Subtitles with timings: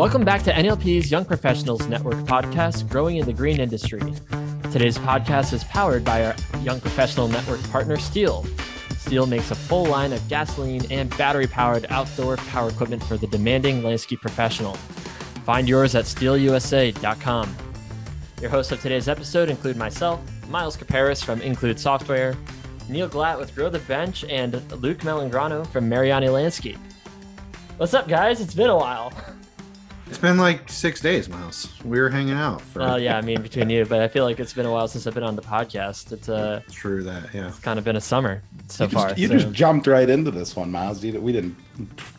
[0.00, 4.00] Welcome back to NALP's Young Professionals Network podcast, Growing in the Green Industry.
[4.72, 8.46] Today's podcast is powered by our Young Professional Network partner, STIHL.
[8.96, 13.26] STIHL makes a full line of gasoline and battery powered outdoor power equipment for the
[13.26, 14.72] demanding landscape professional.
[15.44, 17.56] Find yours at stihlusa.com.
[18.40, 22.34] Your hosts of today's episode include myself, Miles Caparis from Include Software,
[22.88, 26.78] Neal Glatt with Grow the Bench, and Luke Melangrano from Mariani Landscape.
[27.76, 28.40] What's up, guys?
[28.40, 29.12] It's been a while.
[30.10, 31.72] It's been like six days, Miles.
[31.84, 32.60] We were hanging out.
[32.60, 32.80] For...
[32.80, 35.06] Well, yeah, I mean between you, but I feel like it's been a while since
[35.06, 36.10] I've been on the podcast.
[36.10, 39.16] It's uh, true that yeah, it's kind of been a summer so you just, far.
[39.16, 39.34] You so.
[39.34, 41.00] just jumped right into this one, Miles.
[41.00, 41.56] we didn't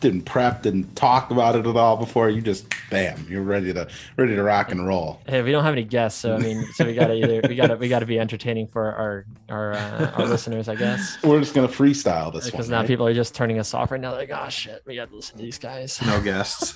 [0.00, 2.30] didn't prep, didn't talk about it at all before.
[2.30, 3.86] You just bam, you're ready to
[4.16, 5.20] ready to rock and roll.
[5.28, 7.76] Hey, we don't have any guests, so I mean, so we gotta either we gotta
[7.76, 11.18] we gotta be entertaining for our our uh, our listeners, I guess.
[11.22, 12.52] We're just gonna freestyle this one.
[12.52, 12.86] because one, now right?
[12.86, 14.12] people are just turning us off right now.
[14.12, 16.00] Like, oh shit, we gotta listen to these guys.
[16.00, 16.74] No guests.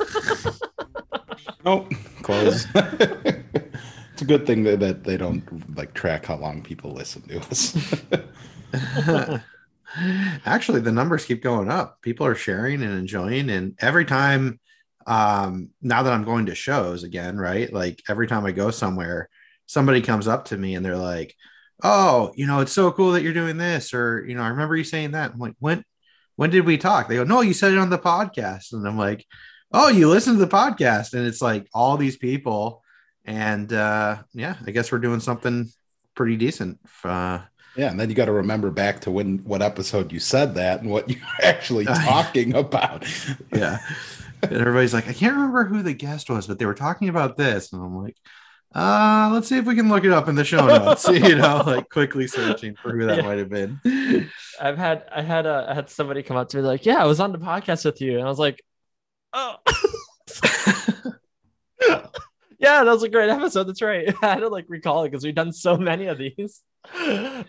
[1.64, 2.66] nope, close.
[2.74, 7.40] it's a good thing that, that they don't like track how long people listen to
[7.40, 7.76] us.
[10.44, 12.00] Actually, the numbers keep going up.
[12.02, 14.60] People are sharing and enjoying, and every time,
[15.06, 17.72] um, now that I'm going to shows again, right?
[17.72, 19.28] Like every time I go somewhere,
[19.66, 21.34] somebody comes up to me and they're like,
[21.82, 24.76] "Oh, you know, it's so cool that you're doing this," or you know, I remember
[24.76, 25.32] you saying that.
[25.32, 25.84] I'm like, when,
[26.36, 27.08] when did we talk?
[27.08, 29.24] They go, "No, you said it on the podcast," and I'm like,
[29.72, 32.82] "Oh, you listen to the podcast?" And it's like all these people,
[33.24, 35.70] and uh, yeah, I guess we're doing something
[36.14, 36.80] pretty decent.
[37.04, 37.40] Uh,
[37.76, 40.80] yeah, and then you got to remember back to when what episode you said that
[40.80, 43.04] and what you're actually talking about.
[43.52, 43.78] yeah.
[44.42, 47.36] And everybody's like, I can't remember who the guest was, but they were talking about
[47.36, 47.72] this.
[47.72, 48.16] And I'm like,
[48.74, 51.08] uh, let's see if we can look it up in the show notes.
[51.08, 53.22] you know, like quickly searching for who that yeah.
[53.22, 53.80] might have been.
[54.60, 57.06] I've had I had a I had somebody come up to me like, Yeah, I
[57.06, 58.18] was on the podcast with you.
[58.18, 58.62] And I was like,
[59.38, 59.56] Oh
[62.58, 63.64] yeah, that was a great episode.
[63.64, 64.14] That's right.
[64.22, 66.62] I to like recall it because we've done so many of these.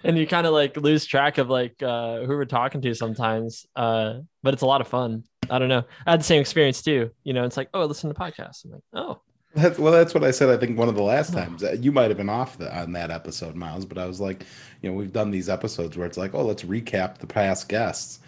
[0.03, 3.65] and you kind of like lose track of like uh who we're talking to sometimes.
[3.75, 5.23] Uh, but it's a lot of fun.
[5.49, 5.85] I don't know.
[6.05, 7.11] I had the same experience too.
[7.23, 8.65] You know, it's like, oh, I listen to podcasts.
[8.65, 9.21] I'm like, oh.
[9.55, 10.49] That's, well, that's what I said.
[10.49, 13.11] I think one of the last times you might have been off the, on that
[13.11, 13.85] episode, Miles.
[13.85, 14.45] But I was like,
[14.81, 18.19] you know, we've done these episodes where it's like, oh, let's recap the past guests.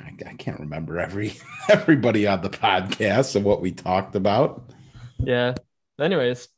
[0.00, 1.36] I, I can't remember every
[1.68, 4.70] everybody on the podcast and what we talked about.
[5.18, 5.54] Yeah,
[6.00, 6.48] anyways,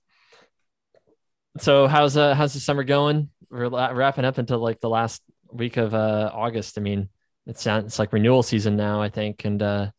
[1.59, 3.31] so how's uh how's the summer going?
[3.50, 5.22] We're wrapping up into like the last
[5.53, 6.78] week of uh August.
[6.78, 7.09] I mean,
[7.47, 9.91] it's it's like renewal season now, I think, and uh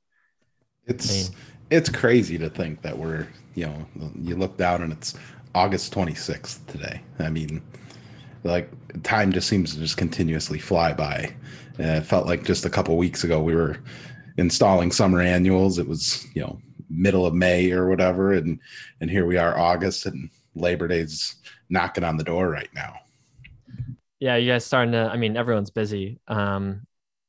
[0.86, 1.26] it's I mean,
[1.70, 3.88] it's crazy to think that we're you know
[4.20, 5.16] you look down and it's
[5.56, 7.02] August 26th today.
[7.18, 7.62] I mean,
[8.44, 8.72] like
[9.04, 11.34] time just seems to just continuously fly by.
[11.80, 13.78] Uh, it felt like just a couple weeks ago we were
[14.38, 15.80] installing summer annuals.
[15.80, 18.60] It was you know middle of May or whatever, and
[19.02, 21.36] and here we are August and Labor Day's
[21.70, 22.96] knocking on the door right now.
[24.20, 25.10] Yeah, you guys starting to.
[25.12, 26.20] I mean, everyone's busy.
[26.28, 26.86] Um,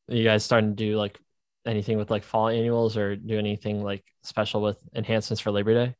[0.09, 1.19] you guys starting to do like
[1.67, 5.95] anything with like fall annuals or do anything like special with enhancements for Labor Day?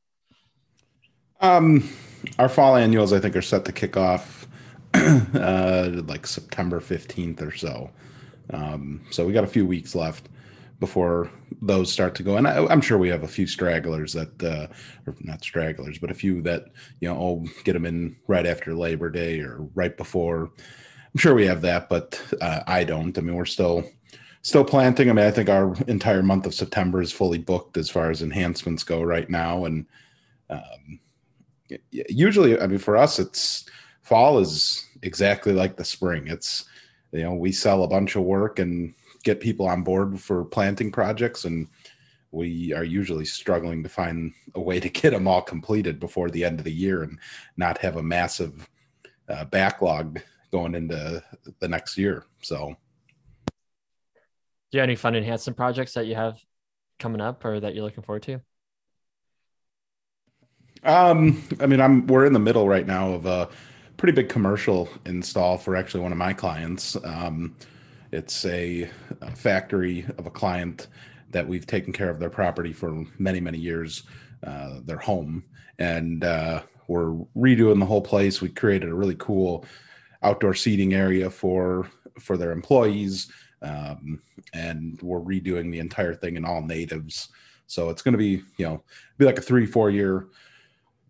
[1.41, 1.89] Um,
[2.39, 4.40] our fall annuals, I think, are set to kick off
[4.95, 7.91] uh, like September 15th or so.
[8.53, 10.29] Um, so we got a few weeks left
[10.81, 11.31] before
[11.61, 12.37] those start to go.
[12.37, 14.67] And I, am sure we have a few stragglers that, uh,
[15.07, 16.65] or not stragglers, but a few that,
[17.01, 20.51] you know, oh, get them in right after Labor Day or right before.
[21.15, 23.17] I'm sure we have that, but uh, I don't.
[23.17, 23.85] I mean, we're still
[24.43, 25.11] still planting.
[25.11, 28.23] I mean, I think our entire month of September is fully booked as far as
[28.23, 29.67] enhancements go right now.
[29.67, 29.87] And
[30.49, 31.01] um,
[31.91, 33.67] usually, I mean, for us, it's
[34.11, 36.27] fall is exactly like the spring.
[36.27, 36.65] It's
[37.13, 40.91] you know we sell a bunch of work and get people on board for planting
[40.91, 41.69] projects and
[42.33, 46.45] we are usually struggling to find a way to get them all completed before the
[46.45, 47.19] end of the year and
[47.57, 48.69] not have a massive
[49.29, 50.21] uh, backlog
[50.51, 51.23] going into
[51.61, 52.75] the next year so
[53.51, 56.39] do you have any fun enhancement projects that you have
[56.99, 58.41] coming up or that you're looking forward to
[60.85, 63.49] um i mean i'm we're in the middle right now of a
[64.01, 67.55] pretty big commercial install for actually one of my clients um
[68.13, 70.89] it's a, a factory of a client
[71.31, 74.03] that we've taken care of their property for many, many years,
[74.45, 75.45] uh, their home.
[75.79, 78.41] And uh, we're redoing the whole place.
[78.41, 79.65] We created a really cool
[80.23, 81.89] outdoor seating area for
[82.19, 83.33] for their employees,
[83.63, 84.21] um,
[84.53, 87.29] and we're redoing the entire thing in all natives.
[87.67, 88.83] So it's going to be, you know,
[89.17, 90.27] be like a three, four year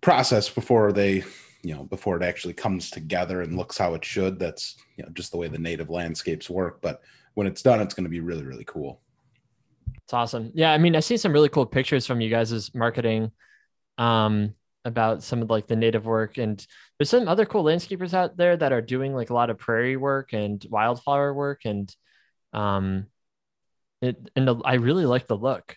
[0.03, 1.25] process before they
[1.63, 5.11] you know before it actually comes together and looks how it should that's you know
[5.13, 7.03] just the way the native landscapes work but
[7.35, 9.01] when it's done it's going to be really really cool
[10.03, 13.31] it's awesome yeah i mean i see some really cool pictures from you guys' marketing
[13.99, 14.55] um,
[14.87, 16.67] about some of like the native work and
[16.99, 19.97] there's some other cool landscapers out there that are doing like a lot of prairie
[19.97, 21.95] work and wildflower work and
[22.55, 23.07] um
[24.03, 25.77] it and the, I really like the look.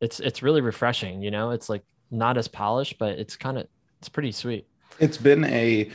[0.00, 1.50] It's it's really refreshing, you know.
[1.50, 3.66] It's like not as polished, but it's kind of
[3.98, 4.66] it's pretty sweet.
[4.98, 5.90] It's been a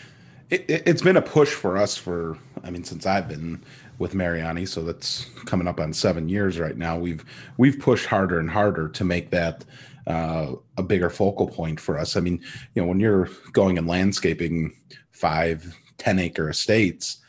[0.50, 3.64] it, has been a push for us for I mean since I've been
[4.00, 6.98] with Mariani, so that's coming up on seven years right now.
[6.98, 7.24] We've
[7.58, 9.66] we've pushed harder and harder to make that
[10.08, 12.16] uh, a bigger focal point for us.
[12.16, 12.42] I mean,
[12.76, 14.76] you know, when you're going and landscaping
[15.12, 17.20] five, 10 acre estates,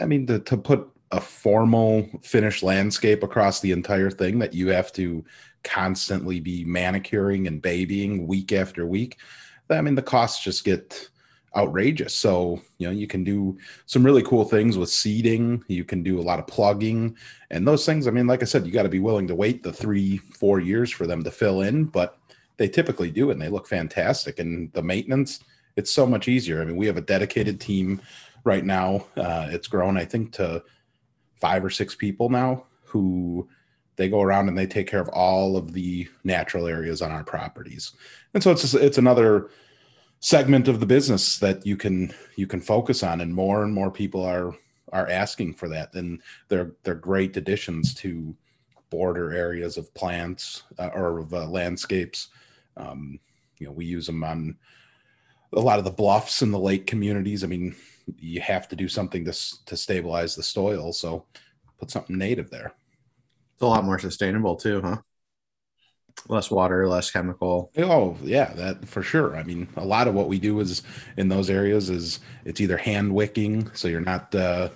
[0.00, 4.68] I mean, to, to put a formal finished landscape across the entire thing that you
[4.68, 5.24] have to
[5.62, 9.18] constantly be manicuring and babying week after week,
[9.70, 11.08] I mean, the costs just get
[11.56, 12.14] outrageous.
[12.14, 13.56] So, you know, you can do
[13.86, 15.64] some really cool things with seeding.
[15.68, 17.16] You can do a lot of plugging
[17.50, 18.06] and those things.
[18.06, 20.60] I mean, like I said, you got to be willing to wait the three, four
[20.60, 22.18] years for them to fill in, but
[22.56, 24.38] they typically do and they look fantastic.
[24.38, 25.40] And the maintenance,
[25.76, 26.60] it's so much easier.
[26.60, 28.00] I mean, we have a dedicated team
[28.44, 29.06] right now.
[29.16, 30.62] Uh, it's grown, I think, to
[31.40, 33.48] five or six people now who
[33.96, 37.24] they go around and they take care of all of the natural areas on our
[37.24, 37.92] properties.
[38.34, 39.50] And so it's just, it's another
[40.20, 43.90] segment of the business that you can you can focus on and more and more
[43.90, 44.54] people are
[44.92, 45.94] are asking for that.
[45.94, 48.34] And they're they're great additions to
[48.90, 52.28] border areas of plants uh, or of uh, landscapes.
[52.76, 53.20] Um,
[53.58, 54.56] you know we use them on
[55.52, 57.44] a lot of the bluffs in the lake communities.
[57.44, 57.76] I mean
[58.18, 60.92] you have to do something to to stabilize the soil.
[60.92, 61.26] So
[61.78, 62.72] put something native there
[63.54, 64.98] it's a lot more sustainable too huh
[66.28, 67.70] less water, less chemical.
[67.78, 69.36] Oh yeah, that for sure.
[69.36, 70.82] I mean, a lot of what we do is
[71.16, 74.70] in those areas is it's either hand wicking, so you're not uh,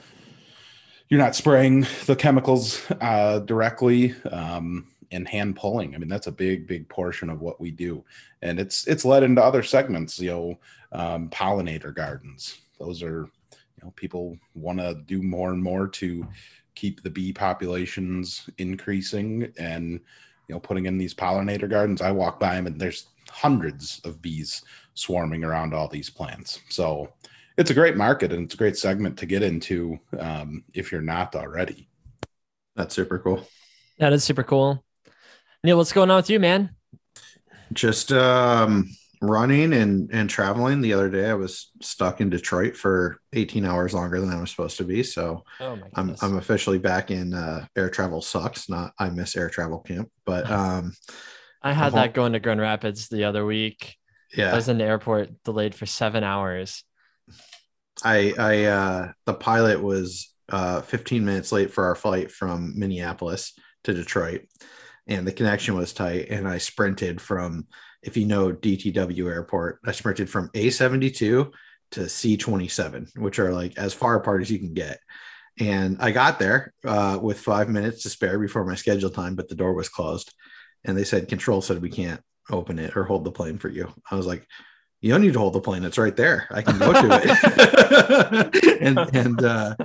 [1.09, 5.95] you're not spraying the chemicals uh, directly, um, and hand pulling.
[5.95, 8.05] I mean, that's a big big portion of what we do,
[8.43, 10.19] and it's it's led into other segments.
[10.19, 10.59] You know,
[10.93, 12.59] um, pollinator gardens.
[12.79, 16.27] Those are you know people want to do more and more to
[16.79, 20.01] keep the bee populations increasing and
[20.47, 22.01] you know, putting in these pollinator gardens.
[22.01, 24.63] I walk by them and there's hundreds of bees
[24.95, 26.61] swarming around all these plants.
[26.69, 27.13] So
[27.57, 31.03] it's a great market and it's a great segment to get into um, if you're
[31.03, 31.89] not already.
[32.77, 33.47] That's super cool.
[33.99, 34.85] That is super cool.
[35.65, 36.71] Neal, what's going on with you, man?
[37.73, 38.89] Just um,
[39.21, 40.81] running and and traveling.
[40.81, 44.51] The other day i was stuck in detroit for 18 hours longer than i was
[44.51, 45.03] supposed to be.
[45.03, 49.51] So oh i'm i'm officially back in uh, air travel sucks not i miss air
[49.51, 50.95] travel camp but um
[51.63, 53.97] i had that going to grand rapids the other week.
[54.37, 54.53] Yeah.
[54.53, 56.85] I was in the airport delayed for seven hours.
[58.05, 63.55] I i uh the pilot was uh 15 minutes late for our flight from minneapolis
[63.85, 64.43] to detroit
[65.07, 67.67] and the connection was tight and i sprinted from
[68.03, 71.53] if you know DTW Airport, I sprinted from A72
[71.93, 75.01] to C27, which are like as far apart as you can get.
[75.61, 79.49] And I got there uh, with five minutes to spare before my scheduled time, but
[79.49, 80.33] the door was closed.
[80.85, 83.93] And they said, Control said, we can't open it or hold the plane for you.
[84.11, 84.47] I was like,
[85.01, 85.85] you don't need to hold the plane.
[85.85, 86.49] It's right there.
[86.51, 88.79] I can go to it.
[88.81, 89.77] and and uh,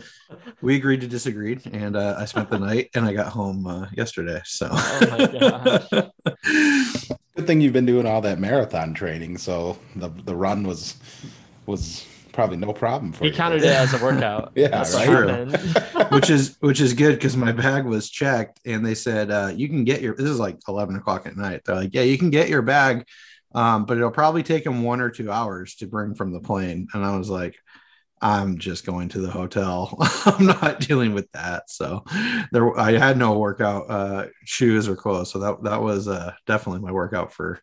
[0.61, 1.59] we agreed to disagree.
[1.71, 4.41] And uh, I spent the night and I got home uh, yesterday.
[4.43, 6.09] So, oh
[7.35, 9.37] good thing you've been doing all that marathon training.
[9.37, 10.95] So the the run was
[11.65, 13.31] was probably no problem for he you.
[13.31, 14.51] He counted it as a workout.
[14.55, 16.11] yeah, right.
[16.11, 19.69] which is which is good because my bag was checked and they said uh, you
[19.69, 20.15] can get your.
[20.15, 21.61] This is like eleven o'clock at night.
[21.65, 23.05] They're like, yeah, you can get your bag
[23.55, 26.87] um, but it'll probably take them one or two hours to bring from the plane.
[26.93, 27.55] And I was like,
[28.23, 29.97] I'm just going to the hotel.
[30.25, 31.69] I'm not dealing with that.
[31.69, 32.05] So
[32.53, 35.31] there, I had no workout uh, shoes or clothes.
[35.31, 37.59] So that that was uh, definitely my workout for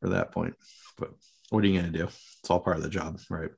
[0.00, 0.54] for that point.
[0.96, 1.10] But
[1.50, 2.04] what are you going to do?
[2.04, 3.50] It's all part of the job, right?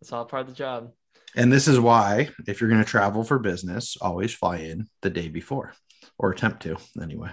[0.00, 0.92] It's all part of the job.
[1.36, 5.10] And this is why, if you're going to travel for business, always fly in the
[5.10, 5.74] day before
[6.18, 7.30] or attempt to anyway.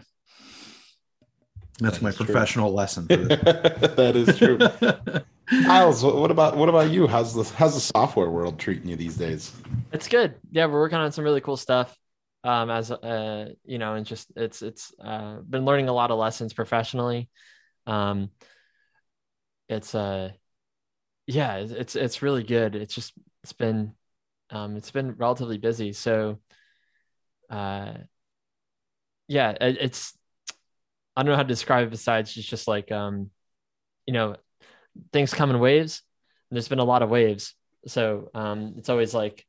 [1.79, 2.75] That's that my professional true.
[2.75, 3.07] lesson.
[3.07, 4.59] that is true.
[5.51, 7.07] Miles, what about what about you?
[7.07, 9.53] How's the how's the software world treating you these days?
[9.91, 10.35] It's good.
[10.51, 11.95] Yeah, we're working on some really cool stuff.
[12.43, 16.17] Um, as uh, you know, and just it's it's uh, been learning a lot of
[16.17, 17.29] lessons professionally.
[17.85, 18.29] Um,
[19.69, 20.31] it's uh,
[21.27, 22.75] yeah, it's it's really good.
[22.75, 23.93] It's just it's been
[24.49, 25.93] um, it's been relatively busy.
[25.93, 26.39] So,
[27.49, 27.93] uh,
[29.27, 30.17] yeah, it, it's
[31.15, 33.31] I don't know how to describe it besides it's just like um,
[34.05, 34.35] you know,
[35.11, 36.01] things come in waves.
[36.51, 37.53] There's been a lot of waves.
[37.87, 39.45] So um it's always like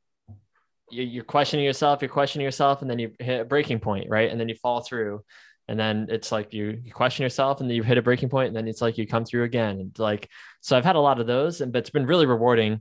[0.89, 4.31] you're questioning yourself, you're questioning yourself, and then you hit a breaking point, right?
[4.31, 5.23] And then you fall through.
[5.67, 8.47] and then it's like you, you question yourself and then you hit a breaking point
[8.47, 10.29] and then it's like you come through again and like
[10.61, 12.79] so i've had a lot of those and but it's been really rewarding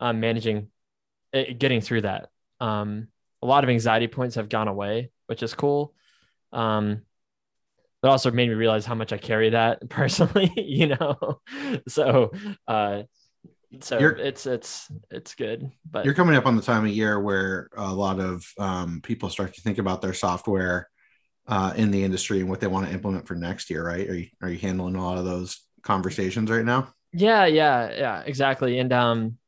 [0.00, 0.68] um, managing
[1.32, 2.28] it, eh, getting through that
[2.60, 3.08] um,
[3.42, 5.94] a lot of anxiety points have gone away which is cool
[6.52, 7.02] um,
[8.02, 11.40] but also made me realize how much i carry that personally you know
[11.88, 12.30] so
[12.66, 13.02] uh,
[13.80, 17.20] so you're, it's it's it's good but you're coming up on the time of year
[17.20, 20.88] where a lot of um, people start to think about their software
[21.48, 24.08] uh, in the industry and what they want to implement for next year, right?
[24.08, 26.92] Are you are you handling a lot of those conversations right now?
[27.12, 28.78] Yeah, yeah, yeah, exactly.
[28.78, 29.38] And um,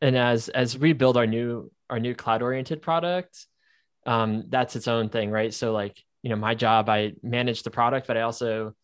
[0.00, 3.46] and as as we build our new our new cloud oriented product,
[4.06, 5.52] um, that's its own thing, right?
[5.52, 8.74] So like you know, my job, I manage the product, but I also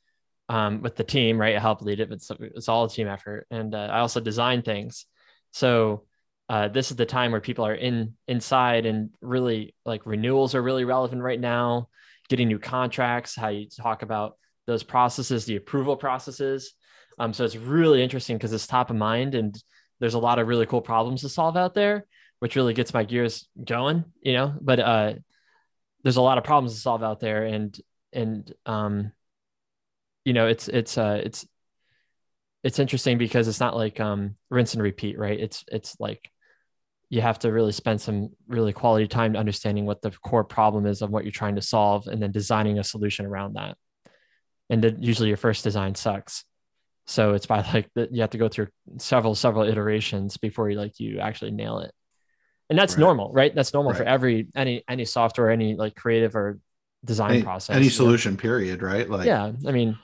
[0.48, 1.56] um, with the team, right?
[1.56, 2.10] I help lead it.
[2.10, 5.06] It's it's all a team effort, and uh, I also design things.
[5.52, 6.04] So
[6.48, 10.62] uh, this is the time where people are in inside and really like renewals are
[10.62, 11.88] really relevant right now
[12.28, 16.74] getting new contracts, how you talk about those processes, the approval processes.
[17.18, 19.60] Um, so it's really interesting because it's top of mind and
[19.98, 22.06] there's a lot of really cool problems to solve out there,
[22.38, 25.14] which really gets my gears going, you know, but uh,
[26.08, 27.44] there's a lot of problems to solve out there.
[27.44, 27.78] And,
[28.14, 29.12] and, um,
[30.24, 31.46] you know, it's, it's, uh, it's,
[32.64, 35.38] it's interesting because it's not like, um, rinse and repeat, right?
[35.38, 36.30] It's, it's like,
[37.10, 41.02] you have to really spend some really quality time understanding what the core problem is
[41.02, 43.76] of what you're trying to solve and then designing a solution around that
[44.70, 46.44] and then usually your first design sucks
[47.06, 51.00] so it's by like you have to go through several several iterations before you like
[51.00, 51.92] you actually nail it
[52.70, 53.00] and that's right.
[53.00, 53.98] normal right that's normal right.
[53.98, 56.58] for every any any software any like creative or
[57.04, 58.40] design any, process any solution know?
[58.40, 59.96] period right like yeah i mean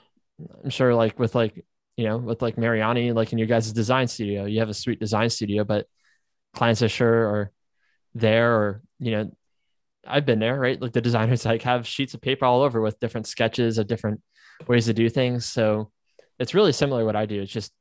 [0.63, 1.63] i'm sure like with like
[1.97, 4.99] you know with like mariani like in your guys' design studio you have a sweet
[4.99, 5.87] design studio but
[6.53, 7.51] clients are sure are
[8.13, 9.31] there or you know
[10.07, 12.99] i've been there right like the designers like have sheets of paper all over with
[12.99, 14.21] different sketches of different
[14.67, 15.91] ways to do things so
[16.39, 17.71] it's really similar to what i do it's just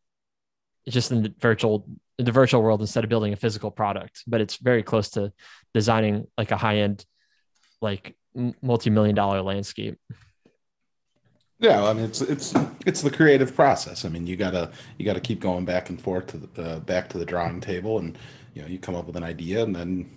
[0.89, 1.87] just in the virtual
[2.19, 5.33] the virtual world instead of building a physical product but it's very close to
[5.73, 7.05] designing like a high end
[7.81, 8.17] like
[8.63, 9.99] multi-million dollar landscape
[11.61, 12.53] yeah, I mean it's it's
[12.85, 14.05] it's the creative process.
[14.05, 17.09] I mean you gotta you gotta keep going back and forth to the uh, back
[17.11, 18.19] to the drawing table and
[18.55, 20.09] you know you come up with an idea and then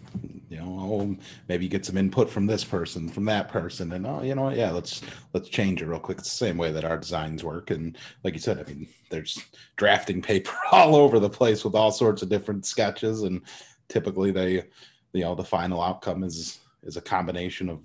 [0.50, 1.16] you know oh,
[1.50, 3.92] maybe get some input from this person from that person.
[3.92, 5.02] And oh you know yeah let's
[5.34, 6.20] let's change it real quick.
[6.20, 7.72] It's the same way that our designs work.
[7.72, 9.44] And like you said i mean there's
[9.76, 13.24] drafting paper all over the place with all sorts of different sketches.
[13.24, 13.42] And
[13.90, 14.64] typically they
[15.14, 17.80] you know the final outcome is is a combination of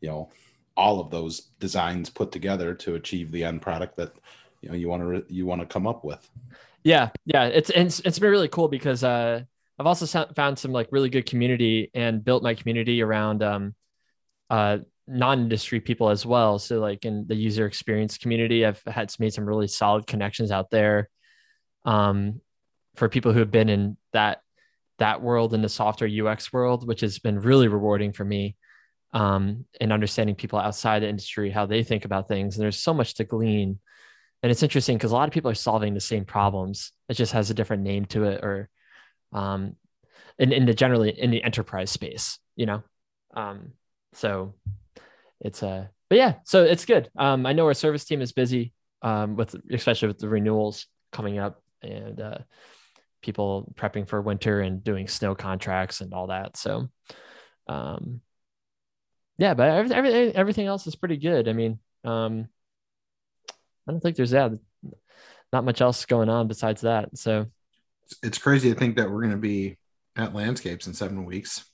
[0.00, 0.28] you know
[0.76, 4.12] all of those designs put together to achieve the end product that
[4.60, 6.28] you know you want to you want to come up with.
[6.84, 7.44] Yeah yeah.
[7.46, 9.44] It's it's, it's been really cool because uh
[9.78, 13.74] I've also found some like really good community and built my community around um,
[14.50, 16.58] uh, non-industry people as well.
[16.58, 20.70] So like in the user experience community, I've had made some really solid connections out
[20.70, 21.08] there
[21.84, 22.40] um,
[22.96, 24.40] for people who have been in that
[24.98, 28.56] that world in the software UX world, which has been really rewarding for me.
[29.14, 32.56] Um, and understanding people outside the industry, how they think about things.
[32.56, 33.78] And there's so much to glean.
[34.42, 36.92] And it's interesting because a lot of people are solving the same problems.
[37.08, 38.68] It just has a different name to it or
[39.32, 39.76] um,
[40.38, 42.82] in, in the generally in the enterprise space, you know?
[43.34, 43.72] Um,
[44.12, 44.54] so
[45.40, 47.10] it's a, uh, but yeah, so it's good.
[47.18, 51.38] Um, I know our service team is busy, um, with, especially with the renewals coming
[51.38, 52.38] up and, uh,
[53.20, 56.56] people prepping for winter and doing snow contracts and all that.
[56.56, 56.88] So,
[57.66, 58.20] um,
[59.38, 61.48] yeah, but everything, everything else is pretty good.
[61.48, 62.48] I mean, um,
[63.86, 64.50] I don't think there's yeah,
[65.52, 67.16] not much else going on besides that.
[67.16, 67.46] So
[68.22, 69.76] it's crazy to think that we're going to be
[70.16, 71.64] at landscapes in seven weeks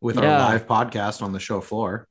[0.00, 0.32] with yeah.
[0.32, 2.06] our live podcast on the show floor.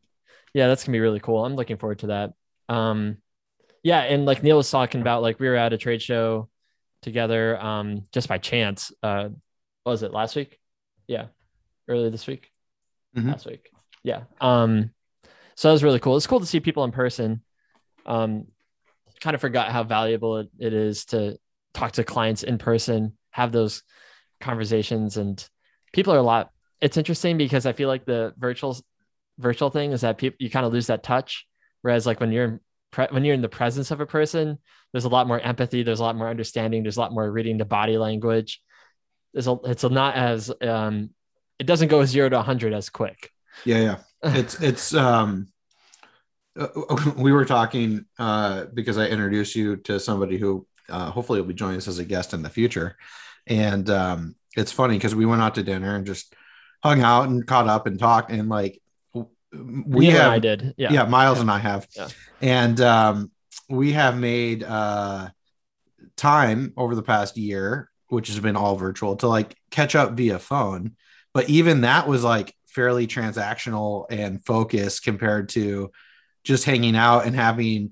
[0.53, 1.45] Yeah, that's gonna be really cool.
[1.45, 2.33] I'm looking forward to that.
[2.69, 3.17] Um,
[3.81, 6.49] yeah, and like Neal was talking about, like we were at a trade show
[7.01, 8.91] together, um, just by chance.
[9.01, 9.29] Uh,
[9.85, 10.59] was it last week?
[11.07, 11.27] Yeah,
[11.87, 12.51] earlier this week.
[13.15, 13.29] Mm-hmm.
[13.29, 13.69] Last week.
[14.03, 14.23] Yeah.
[14.41, 14.91] Um,
[15.55, 16.17] so that was really cool.
[16.17, 17.41] It's cool to see people in person.
[18.05, 18.47] Um,
[19.21, 21.37] kind of forgot how valuable it, it is to
[21.73, 23.83] talk to clients in person have those
[24.39, 25.47] conversations and
[25.91, 26.49] people are a lot
[26.81, 28.77] it's interesting because i feel like the virtual
[29.37, 31.47] virtual thing is that people you kind of lose that touch.
[31.81, 32.61] Whereas like when you're
[32.91, 34.57] pre- when you're in the presence of a person
[34.91, 37.57] there's a lot more empathy there's a lot more understanding there's a lot more reading
[37.57, 38.61] the body language.
[39.33, 41.09] There's a it's a not as um
[41.59, 43.29] it doesn't go zero to 100 as quick.
[43.65, 43.97] Yeah yeah.
[44.39, 45.47] It's it's um
[46.57, 46.67] uh,
[47.17, 51.53] we were talking uh because i introduced you to somebody who uh, hopefully will be
[51.53, 52.97] joining us as a guest in the future
[53.47, 56.33] and um, it's funny because we went out to dinner and just
[56.81, 58.31] hung out and caught up and talked.
[58.31, 58.81] And like
[59.53, 60.75] we have I did.
[60.77, 60.91] Yeah.
[60.91, 61.87] yeah, Miles and I have.
[61.95, 62.07] Yeah.
[62.41, 63.31] And um,
[63.69, 65.29] we have made uh,
[66.15, 70.39] time over the past year, which has been all virtual, to like catch up via
[70.39, 70.95] phone.
[71.33, 75.91] But even that was like fairly transactional and focused compared to
[76.43, 77.91] just hanging out and having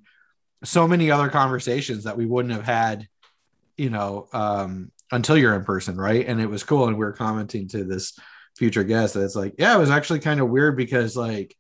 [0.64, 3.08] so many other conversations that we wouldn't have had,
[3.78, 6.26] you know, um, until you're in person, right?
[6.26, 6.88] And it was cool.
[6.88, 8.18] And we were commenting to this
[8.58, 11.56] future guest that it's like, yeah, it was actually kind of weird because like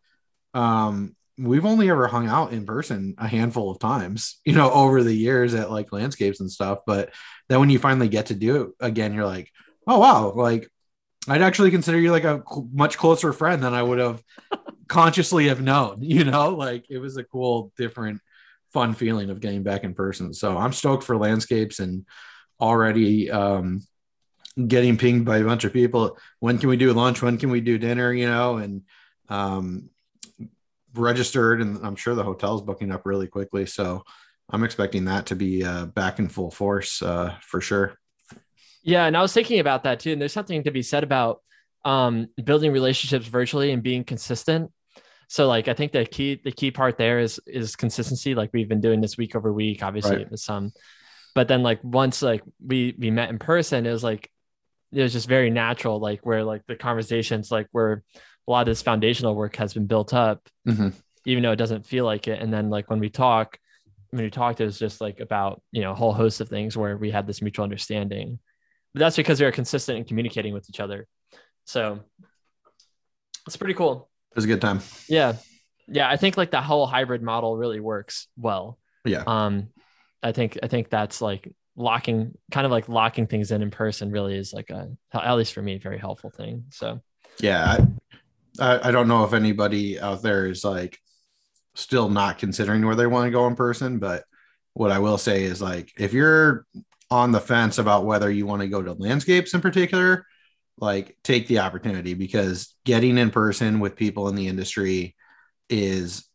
[0.53, 5.03] um we've only ever hung out in person a handful of times you know over
[5.03, 7.12] the years at like landscapes and stuff but
[7.50, 9.50] then when you finally get to do it again you're like
[9.88, 10.70] oh wow like
[11.27, 14.22] i'd actually consider you like a much closer friend than i would have
[14.88, 18.22] consciously have known you know like it was a cool different
[18.74, 20.34] fun feeling of getting back in person.
[20.34, 22.06] So i'm stoked for landscapes and
[22.60, 23.82] already um
[24.68, 26.18] getting pinged by a bunch of people.
[26.40, 27.22] When can we do lunch?
[27.22, 28.12] When can we do dinner?
[28.13, 28.84] You know and
[29.30, 29.90] um
[30.94, 33.66] registered and i'm sure the hotel's booking up really quickly.
[33.66, 34.04] So
[34.50, 37.98] i'm expecting that to be uh, back in full force uh, for sure.
[38.84, 40.12] Yeah, and I was thinking about that too.
[40.12, 41.42] And there's something to be said about
[41.86, 44.72] um, building relationships virtually and being consistent.
[45.32, 48.36] So, like, I think the key the key part there is is consistency.
[48.36, 50.30] Like we've been doing this week over week, obviously Right.
[50.32, 50.74] with some,
[51.34, 54.30] but then like once like we we met in person, it was like
[54.92, 56.02] it was just very natural.
[56.02, 58.04] Like where like the conversations like where
[58.46, 60.94] a lot of this foundational work has been built up, Mhm.
[61.26, 62.42] even though it doesn't feel like it.
[62.42, 63.58] And then like when we talk,
[64.10, 66.76] when we talked, it was just like about you know a whole host of things
[66.76, 68.38] where we had this mutual understanding
[68.94, 71.08] but that's because we are consistent in communicating with each other.
[71.64, 72.02] So
[73.48, 74.11] it's pretty cool.
[74.32, 75.34] It was a good time Yeah.
[75.88, 76.10] Yeah.
[76.10, 78.78] I think like the whole hybrid model really works well.
[79.06, 79.70] yeah Um,
[80.24, 84.12] I think, I think that's like locking, kind of like locking things in in person
[84.12, 86.66] really is like a, at least for me, very helpful thing.
[86.72, 87.02] So
[87.40, 87.78] yeah
[88.60, 91.00] I, I i don't know if anybody out there is like
[91.76, 94.26] still not considering where they want to go in person but
[94.74, 96.66] what i will say is like if you're
[97.10, 100.25] on the fence about whether you want to go to landscapes in particular
[100.77, 105.16] like take the opportunity because getting in person with people in the industry
[105.70, 106.27] is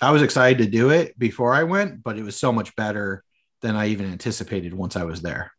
[0.00, 3.22] I was excited to do it before I went, but it was so much better
[3.62, 5.52] than I even anticipated once I was there.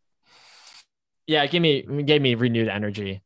[1.26, 3.22] yeah, it gave me, it gave me renewed energy.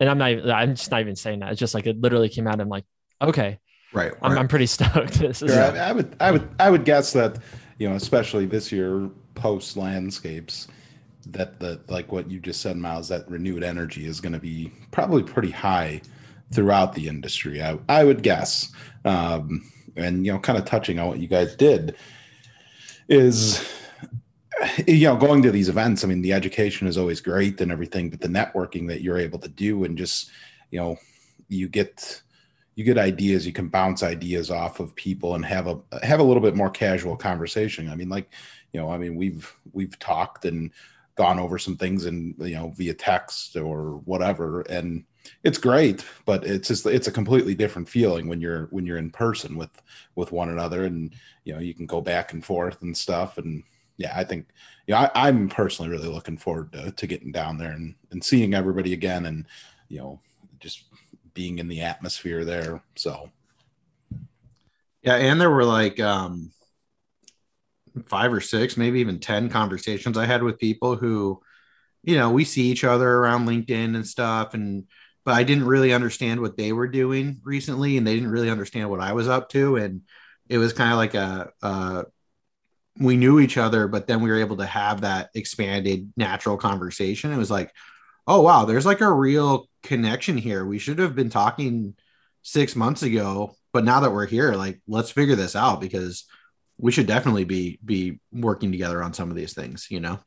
[0.00, 1.50] And I'm not, even- I'm just not even saying that.
[1.52, 2.60] It's just like, it literally came out.
[2.60, 2.84] I'm like,
[3.20, 3.58] okay,
[3.92, 4.12] Right.
[4.22, 4.40] I'm, right.
[4.40, 5.14] I'm pretty stoked.
[5.20, 7.38] This is, Sure, I, I would, I would, I would guess that
[7.78, 10.68] you know, especially this year post landscapes,
[11.26, 14.72] that the like what you just said, Miles, that renewed energy is going to be
[14.90, 16.00] probably pretty high
[16.52, 17.62] throughout the industry.
[17.62, 18.72] I, I would guess,
[19.04, 21.96] um, and you know, kind of touching on what you guys did
[23.08, 23.68] is.
[24.86, 28.10] You know, going to these events, I mean, the education is always great and everything,
[28.10, 30.30] but the networking that you're able to do and just,
[30.70, 30.98] you know,
[31.48, 32.20] you get
[32.74, 36.22] you get ideas you can bounce ideas off of people and have a have a
[36.22, 38.30] little bit more casual conversation i mean like
[38.72, 40.70] you know i mean we've we've talked and
[41.16, 45.04] gone over some things and you know via text or whatever and
[45.44, 49.10] it's great but it's just it's a completely different feeling when you're when you're in
[49.10, 49.70] person with
[50.14, 53.62] with one another and you know you can go back and forth and stuff and
[53.98, 54.46] yeah i think
[54.86, 58.24] you know I, i'm personally really looking forward to, to getting down there and and
[58.24, 59.46] seeing everybody again and
[59.88, 60.20] you know
[60.58, 60.84] just
[61.34, 62.82] being in the atmosphere there.
[62.96, 63.30] So
[65.02, 66.52] Yeah, and there were like um
[68.06, 71.40] five or six, maybe even 10 conversations I had with people who,
[72.02, 74.84] you know, we see each other around LinkedIn and stuff and
[75.24, 78.88] but I didn't really understand what they were doing recently and they didn't really understand
[78.88, 80.02] what I was up to and
[80.48, 82.04] it was kind of like a uh
[82.98, 87.32] we knew each other but then we were able to have that expanded natural conversation.
[87.32, 87.72] It was like,
[88.26, 90.64] "Oh wow, there's like a real connection here.
[90.64, 91.94] We should have been talking
[92.42, 96.24] 6 months ago but now that we're here like let's figure this out because
[96.80, 100.18] we should definitely be be working together on some of these things you know?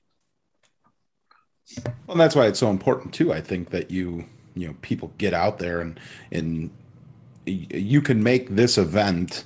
[2.08, 3.34] Well, that's why it's so important too.
[3.34, 6.00] I think that you you know people get out there and
[6.32, 6.70] and
[7.46, 9.44] you can make this event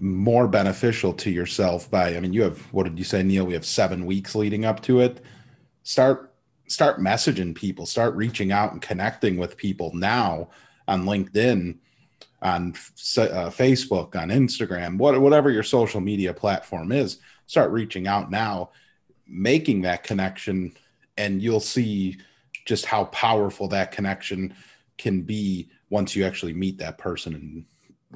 [0.00, 3.46] more beneficial to yourself by i mean you have what did you say neal?
[3.46, 5.20] We have seven weeks leading up to it.
[5.84, 6.34] Start
[6.68, 7.86] start messaging people.
[7.86, 10.48] Start reaching out and connecting with people now
[10.88, 11.78] on linkedin
[12.42, 18.30] on uh, facebook on instagram what, whatever your social media platform is start reaching out
[18.30, 18.70] now
[19.26, 20.76] making that connection
[21.16, 22.18] and you'll see
[22.64, 24.52] just how powerful that connection
[24.98, 27.64] can be once you actually meet that person in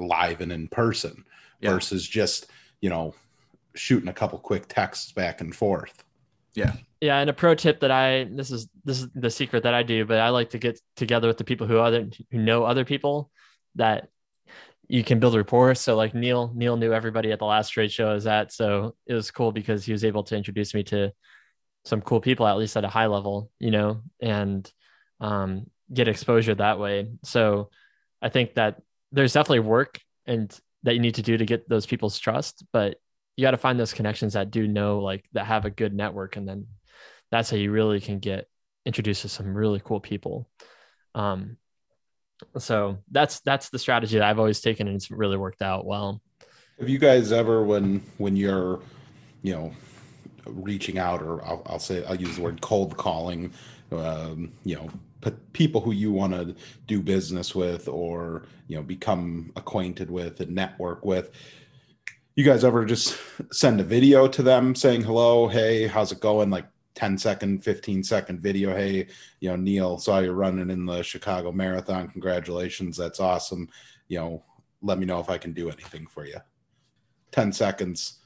[0.05, 1.25] live and in person
[1.61, 1.71] Yeah.
[1.71, 2.49] versus just
[2.81, 3.15] you know
[3.75, 6.05] shooting a couple quick texts back and forth
[6.55, 6.73] Yeah.
[7.03, 9.83] Yeah, and a pro tip that I this is this is the secret that I
[9.83, 12.87] do, but I like to get together with the people who other who know other
[12.87, 13.31] people
[13.75, 14.09] that
[14.89, 15.75] you can build rapport.
[15.75, 18.53] So like Neal, Neal knew everybody at the last trade show I was at.
[18.53, 21.13] So it was cool because he was able to introduce me to
[21.85, 24.71] some cool people, at least at a high level, you know, and
[25.21, 27.09] um, get exposure that way.
[27.25, 27.71] So
[28.21, 28.81] I think that
[29.13, 32.97] there's definitely work and that you need to do to get those people's trust, but
[33.37, 36.37] you got to find those connections that do know like that have a good network.
[36.37, 36.67] And then
[37.31, 38.49] that's how you really can get
[38.85, 40.49] introduced to some really cool people.
[41.15, 41.57] Um,
[42.59, 46.21] so that's that's the strategy that I've always taken, and it's really worked out well.
[46.79, 48.81] Have you guys ever, when when you're,
[49.43, 49.73] you know,
[50.47, 53.53] reaching out, or I'll, I'll say I'll use the word cold calling,
[53.93, 54.91] um, you know,
[55.53, 56.55] people who you want to
[56.87, 61.31] do business with, or you know, become acquainted with and network with.
[62.35, 63.19] You guys ever just
[63.51, 66.51] send a video to them saying hello, hey, how's it going?
[66.51, 66.67] Like
[66.97, 69.07] 10 second 15 second video hey
[69.41, 72.09] you know neal saw you running in the chicago marathon.
[72.09, 72.97] Congratulations.
[72.97, 73.69] That's awesome.
[74.09, 74.45] You know
[74.83, 76.39] let me know if i can do anything for you.
[77.33, 78.21] 10 seconds.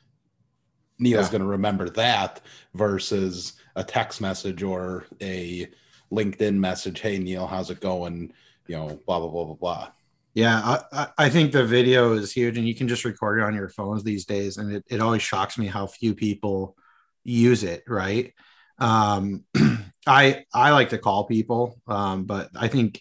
[0.99, 1.33] Neal's yeah.
[1.33, 2.43] going to remember that
[2.75, 5.69] versus a text message or a
[6.13, 7.01] linkedin message.
[7.01, 8.33] Hey neal how's it going?
[8.69, 9.89] You know blah blah blah blah blah.
[10.35, 13.55] Yeah i, I think the video is huge and you can just record it on
[13.55, 16.77] your phones these days and it, it always shocks me how few people
[17.25, 18.33] use it right
[18.81, 19.45] um,
[20.07, 23.01] I I like to call people, um, but I think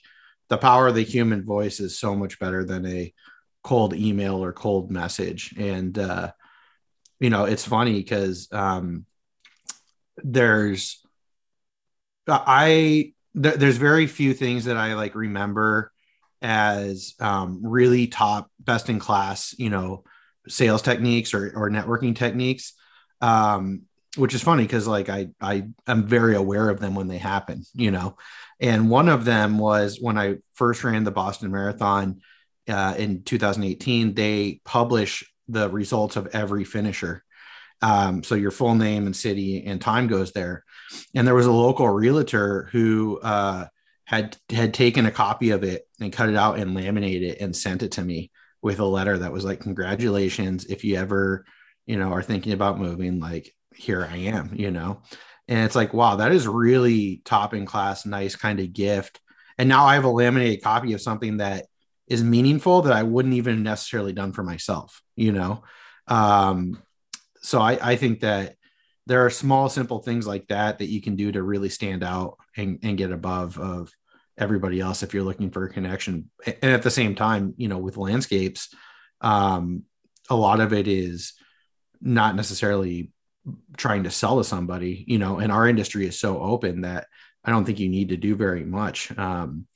[0.50, 3.14] the power of the human voice is so much better than a
[3.64, 5.54] cold email or cold message.
[5.58, 6.32] And uh,
[7.20, 9.06] you know, it's funny because um,
[10.18, 11.02] there's
[12.28, 15.92] I th- there's very few things that I like remember
[16.42, 20.04] as um, really top best in class, you know,
[20.48, 22.74] sales techniques or, or networking techniques.
[23.22, 23.84] Um,
[24.18, 27.64] which is funny because like I I am very aware of them when they happen,
[27.74, 28.18] you know.
[28.60, 32.22] And one of them was when I first ran the Boston Marathon
[32.68, 34.16] uh, in 2018.
[34.16, 37.24] They publish the results of every finisher,
[37.82, 40.66] um, so your full name and city and time goes there.
[41.14, 43.68] And there was a local realtor who uh,
[44.06, 47.56] had had taken a copy of it and cut it out and laminated it and
[47.56, 50.66] sent it to me with a letter that was like, "Congratulations!
[50.66, 51.46] If you ever."
[51.86, 55.02] you know are thinking about moving like here I am, you know?
[55.48, 59.20] And it's like, wow, that is really top in class, nice kind of gift.
[59.58, 61.66] And now I have a laminated copy of something that
[62.08, 65.64] is meaningful that I wouldn't even necessarily done for myself, you know?
[66.08, 66.82] Um,
[67.42, 68.56] so I, I think that
[69.08, 72.38] there are small, simple things like that that you can do to really stand out
[72.56, 73.92] and, and get above of
[74.38, 76.30] everybody else if you're looking for a connection.
[76.46, 78.74] And at the same time, you know, with landscapes,
[79.22, 79.84] um,
[80.30, 81.34] a lot of it is
[82.02, 83.12] not necessarily
[83.78, 87.08] trying to sell to somebody, you know, and our industry is so open that
[87.44, 89.18] I don't think you need to do very much.
[89.18, 89.68] Um,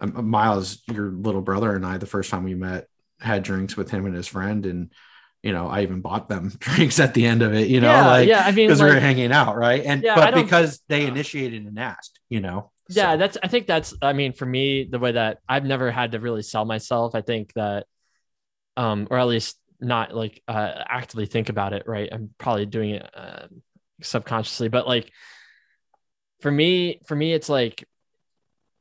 [0.00, 2.86] um, Miles, your little brother and I, the first time we met,
[3.20, 4.92] had drinks with him and his friend, and
[5.42, 7.68] you know, I even bought them drinks at the end of it.
[7.68, 9.82] You know, yeah, like yeah, I mean, because like, we were hanging out, right?
[9.84, 12.70] And Yeah, but because they initiated and asked, you know.
[12.88, 15.90] yeah So, that's i think that's i mean for me the way that i've never
[15.90, 17.86] had to really sell myself i think that
[18.76, 22.08] um or at least not like uh actively think about it right?
[22.12, 23.46] I'm probably doing it uh,
[24.02, 25.10] subconsciously but like
[26.40, 27.84] for me for me it's like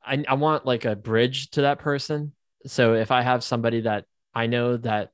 [0.05, 2.33] I, I want like a bridge to that person.
[2.67, 5.11] So if i have somebody that i know that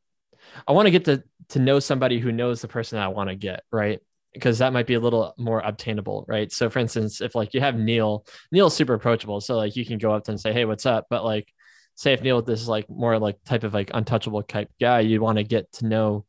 [0.68, 3.36] i want to get to to know somebody who knows the person i want to
[3.36, 4.00] get right?
[4.34, 6.52] Because that might be a little more obtainable right?
[6.52, 9.42] So for instance if like you have neal neal's super approachable.
[9.42, 11.08] So like you can go up to and say hey what's up?
[11.10, 11.54] But like
[11.96, 15.22] say if neal this is like more like type of like untouchable type guy you'd
[15.22, 16.26] want to get to know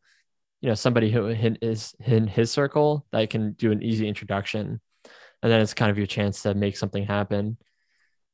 [0.60, 4.80] you know somebody who is in- his circle that can do an easy introduction
[5.42, 7.56] and then it's kind of your chance to make something happen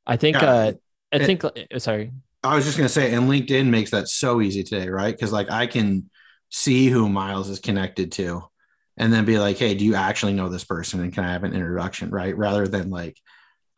[0.05, 0.51] i think Yeah.
[0.51, 0.71] uh
[1.13, 2.11] i It- think uh, sorry
[2.41, 5.13] I was just gonna say, and LinkedIn makes that so easy today, right?
[5.13, 6.09] Because like I can
[6.47, 8.43] see who Miles is connected to,
[8.95, 11.01] and then be like, "Hey, do you actually know this person?
[11.01, 12.37] And can I have an introduction?" Right?
[12.37, 13.17] Rather than like,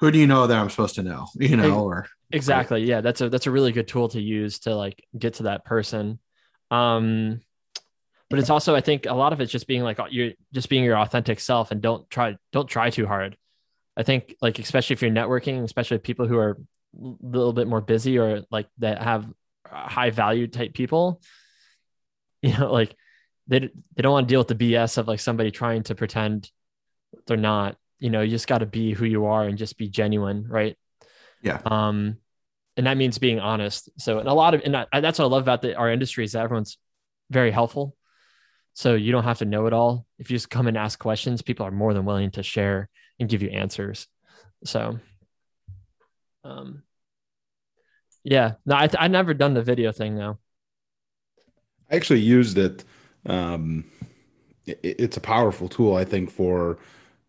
[0.02, 2.84] "Who do you know that I'm supposed to know?" You know, or exactly.
[2.84, 5.64] Yeah that's a that's a really good tool to use to like get to that
[5.64, 6.20] person.
[6.70, 7.40] Um
[8.30, 10.86] but it's also i think a lot of it's just being like you're just being
[10.86, 13.38] your authentic self and don't try don't try too hard.
[13.96, 16.58] I think like especially if you're networking especially with people who are
[17.00, 19.26] a little bit more busy or like that have
[19.70, 21.22] uh, high value type people
[22.42, 22.96] you know like
[23.48, 26.50] they, they don't want to deal with the bs of like somebody trying to pretend
[27.28, 29.88] they're not you know you just got to be who you are and just be
[29.88, 30.76] genuine right?
[31.42, 31.62] Yeah.
[31.66, 32.18] um
[32.78, 33.90] and that means being honest.
[33.98, 36.24] So and a lot of and I, that's what i love about the, our industry
[36.26, 36.78] is that everyone's
[37.30, 37.96] very helpful.
[38.74, 40.06] So you don't have to know it all.
[40.18, 43.30] If you just come and ask questions people are more than willing to share and
[43.30, 44.08] give you answers.
[44.66, 45.00] So
[46.44, 46.84] um
[48.24, 48.54] yeah.
[48.66, 50.40] No i i never done the video thing though.
[51.92, 52.84] I actually used it.
[53.26, 53.84] Um,
[54.66, 56.80] it, it's a powerful tool, I think, for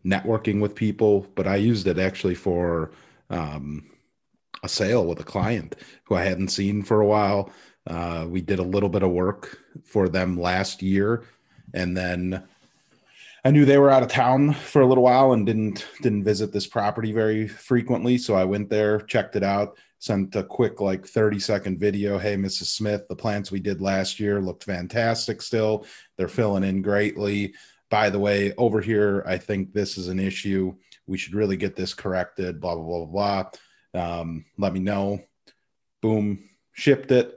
[0.05, 2.91] networking with people, but I used it actually for
[3.29, 3.89] um,
[4.63, 7.51] a sale with a client who I hadn't seen for a while.
[7.85, 11.23] Uh, we did a little bit of work for them last year,
[11.73, 12.43] and then
[13.45, 16.53] I knew they were out of town for a little while and didn't didn't visit
[16.53, 18.17] this property very frequently.
[18.17, 22.17] So I went there, checked it out, sent a quick like 30 second video.
[22.17, 22.67] Hey, Mrs.
[22.67, 25.85] Smith, the plants we did last year looked fantastic still.
[26.17, 27.53] They're filling in greatly.
[27.93, 30.73] By the way, over here, I think this is an issue.
[31.05, 33.51] We should really get this corrected, blah, blah, blah,
[33.93, 34.17] blah.
[34.19, 35.21] Um, let me know.
[36.01, 37.35] Boom, shipped it.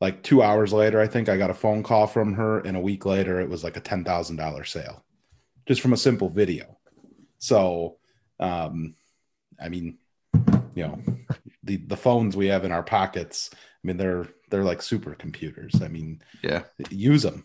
[0.00, 2.80] Like two hours later, I think I got a phone call from her, and a
[2.80, 5.04] week later, it was like a $10,000 sale
[5.68, 6.78] just from a simple video.
[7.38, 7.98] So,
[8.40, 8.96] um,
[9.60, 9.98] I mean,
[10.74, 11.00] you know,
[11.62, 13.50] the the phones we have in our pockets.
[13.54, 15.80] I mean, they're they're like supercomputers.
[15.80, 17.44] I mean, yeah, use them,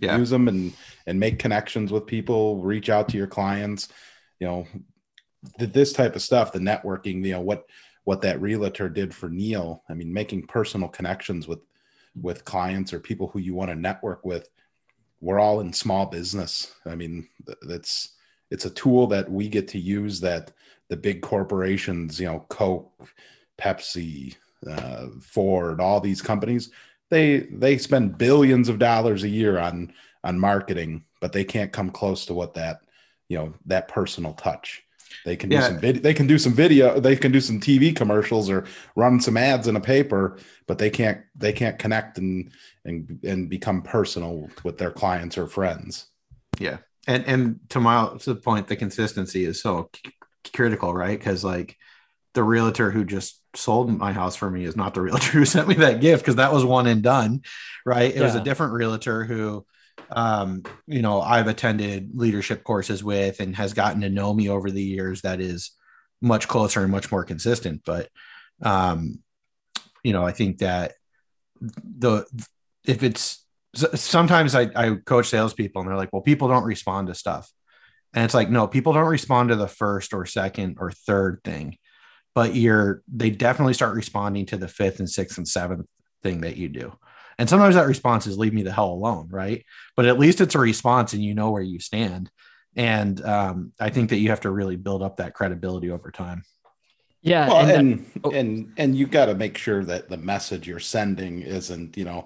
[0.00, 0.72] yeah, use them, and
[1.06, 2.62] and make connections with people.
[2.62, 3.88] Reach out to your clients.
[4.38, 4.66] You know,
[5.58, 7.24] this type of stuff, the networking.
[7.24, 7.64] You know what
[8.04, 9.82] what that realtor did for Neal.
[9.88, 11.60] I mean, making personal connections with
[12.20, 14.50] with clients or people who you want to network with
[15.20, 16.74] we're all in small business.
[16.86, 17.28] I mean,
[17.62, 18.14] that's
[18.50, 20.52] it's a tool that we get to use that
[20.88, 22.90] the big corporations, you know, Coke,
[23.60, 24.34] Pepsi,
[24.68, 26.70] uh, Ford, all these companies,
[27.10, 29.92] they they spend billions of dollars a year on
[30.24, 32.80] on marketing, but they can't come close to what that
[33.28, 34.82] you know that personal touch.
[35.24, 35.60] They can yeah.
[35.60, 36.02] do some video.
[36.02, 37.00] They can do some video.
[37.00, 38.64] They can do some TV commercials or
[38.96, 41.22] run some ads in a paper, but they can't.
[41.34, 42.50] They can't connect and
[42.84, 46.06] and and become personal with their clients or friends.
[46.58, 50.12] Yeah, and and to my to the point, the consistency is so c-
[50.54, 51.18] critical, right?
[51.18, 51.76] Because like
[52.34, 55.68] the realtor who just sold my house for me is not the realtor who sent
[55.68, 57.42] me that gift because that was one and done,
[57.84, 58.10] right?
[58.10, 58.22] It yeah.
[58.22, 59.64] was a different realtor who
[60.12, 64.70] um, you know, I've attended leadership courses with and has gotten to know me over
[64.70, 65.72] the years that is
[66.20, 67.82] much closer and much more consistent.
[67.84, 68.08] But,
[68.62, 69.20] um,
[70.02, 70.94] you know, I think that
[71.60, 72.26] the,
[72.84, 77.14] if it's sometimes I, I coach salespeople and they're like, well, people don't respond to
[77.14, 77.50] stuff.
[78.12, 81.76] And it's like, no, people don't respond to the first or second or third thing,
[82.34, 85.86] but you're, they definitely start responding to the fifth and sixth and seventh
[86.22, 86.92] thing that you do.
[87.38, 89.64] And sometimes that response is leave me the hell alone, right?
[89.96, 92.30] But at least it's a response and you know where you stand.
[92.76, 96.42] And um, I think that you have to really build up that credibility over time.
[97.22, 98.30] Yeah, well, and and, that, oh.
[98.30, 102.24] and and you got to make sure that the message you're sending isn't, you know,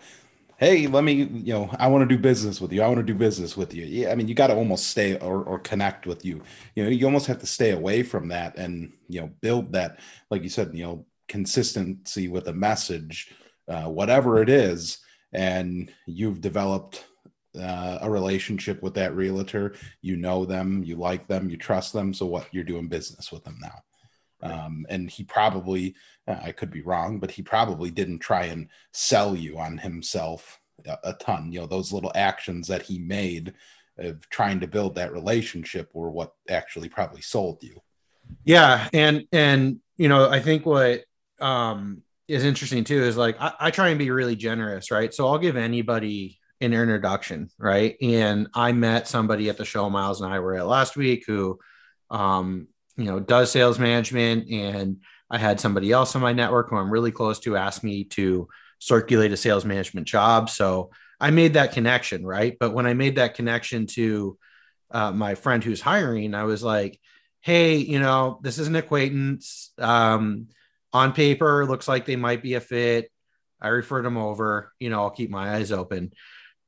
[0.65, 2.81] hey, let me, you know, I want to do business with you.
[2.81, 3.85] I want to do business with you.
[3.85, 6.41] Yeah, I mean, you got to almost stay or, or connect with you.
[6.75, 9.99] You know, you almost have to stay away from that and you know build that,
[10.31, 13.35] like you said, you know, consistency with a message,
[13.69, 15.01] uh, whatever it is,
[15.35, 17.05] and you've developed
[17.61, 22.13] uh, a relationship with that realtor you know them you like them you trust them
[22.13, 23.79] so what you're doing business with them now
[24.43, 25.95] um, and he probably
[26.27, 30.97] i could be wrong but he probably didn't try and sell you on himself a,
[31.05, 33.55] a, ton you know those little actions that he made
[33.99, 37.81] of trying to build that relationship were what actually probably sold you
[38.45, 41.05] yeah and and you know i think what
[41.41, 45.13] um is interesting too is like I, I, try and be really generous, right?
[45.13, 47.97] So I'll give anybody an introduction, right?
[48.01, 51.59] And I met somebody at the show Miles and I were at last week who,
[52.11, 54.99] um, you know, does sales management, and
[55.31, 58.49] I had somebody else in my network who I'm really close to ask me to
[58.79, 60.51] circulate a sales management job.
[60.51, 62.57] So I made that connection, right?
[62.59, 64.39] But when I made that connection to
[64.91, 67.01] uh, my friend who's hiring, I was like,
[67.41, 69.73] hey, you know, this is an acquaintance.
[69.79, 70.49] Um,
[70.93, 73.11] on paper looks like they might be a fit.
[73.61, 74.73] I referred them over.
[74.79, 76.13] You know, I'll keep my eyes open.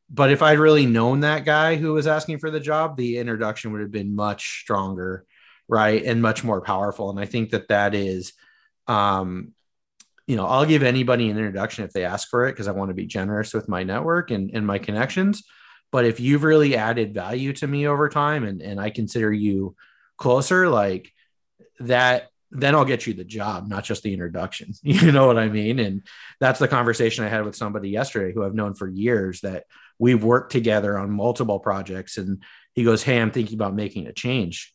[0.08, 3.72] But if I'd really known that guy who was asking for the job, the introduction
[3.72, 5.24] would have been much stronger,
[5.68, 7.10] right, and much more powerful.
[7.10, 8.32] And I think that that is,
[8.88, 9.52] um,
[10.26, 12.90] you know, I'll give anybody an introduction if they ask for it because I want
[12.90, 15.44] to be generous with my network and, and my connections.
[15.92, 19.76] But if you've really added value to me over time and, and I consider you
[20.16, 21.12] closer, like
[21.78, 24.72] that then I'll get you the job, not just the introduction.
[24.82, 25.78] You know what I mean?
[25.78, 26.06] And
[26.40, 29.64] that's the conversation I had with somebody yesterday who I've known for years that
[29.98, 32.16] we've worked together on multiple projects.
[32.18, 34.72] And he goes, Hey, I'm thinking about making a change.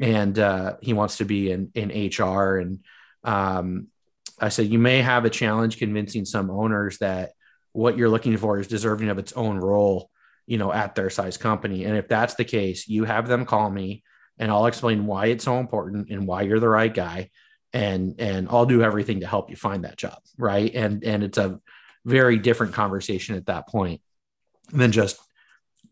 [0.00, 2.56] And uh, he wants to be in, in HR.
[2.56, 2.80] And
[3.24, 3.88] um,
[4.40, 7.32] I said, You may have a challenge convincing some owners that
[7.72, 10.10] what you're looking for is deserving of its own role,
[10.46, 11.84] you know, at their size company.
[11.84, 14.02] And if that's the case, you have them call me
[14.38, 17.30] and I'll explain why it's so important and why you're the right guy
[17.72, 20.74] and and I'll do everything to help you find that job right?
[20.74, 21.60] And and it's a
[22.04, 24.00] very different conversation at that point
[24.72, 25.18] than just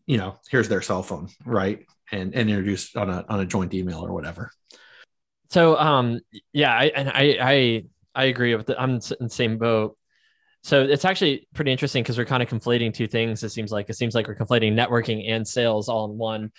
[0.05, 1.85] you know here's their cell phone right?
[2.11, 4.51] And and introduce on a on a joint email or whatever
[5.51, 6.19] so um
[6.53, 7.83] yeah i and i i
[8.15, 9.97] i agree with it i'm in the same boat.
[10.63, 13.89] So it's actually pretty interesting because we're kind of conflating two things it seems like.
[13.89, 16.51] It seems like we're conflating networking and sales all in one.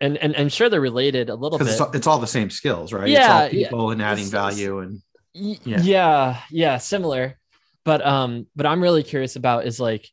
[0.00, 1.66] And and i'm sure they're related a little bit.
[1.66, 3.08] it's, it's, all the same skills right?
[3.08, 3.92] Yeah it's all people yeah.
[3.92, 5.02] and adding value and
[5.34, 5.80] yeah.
[5.82, 7.36] yeah yeah similar.
[7.84, 10.08] But um but i'm really curious about is like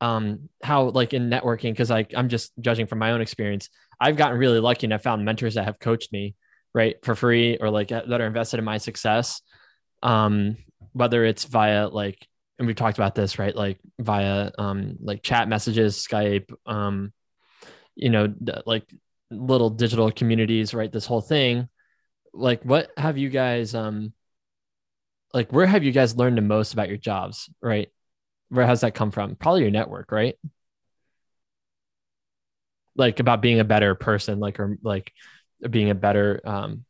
[0.00, 3.68] um how like in networking because like i'm just judging from my own experience
[4.00, 6.34] i've gotten really lucky and i found mentors that have coached me
[6.74, 9.42] right for free or like that are invested in my success
[10.02, 10.56] um
[10.92, 12.26] whether it's via like
[12.58, 17.12] and we've talked about this right like via um like chat messages skype um
[17.96, 18.32] you know
[18.66, 18.84] like
[19.30, 21.68] little digital communities right this whole thing
[22.32, 24.12] like what have you guys um
[25.32, 27.90] like where have you guys learned the most about your jobs right
[28.50, 29.36] where has that come from?
[29.36, 30.36] Probably your network, right?
[32.96, 35.12] Like about being a better person, like or like
[35.68, 36.84] being a better um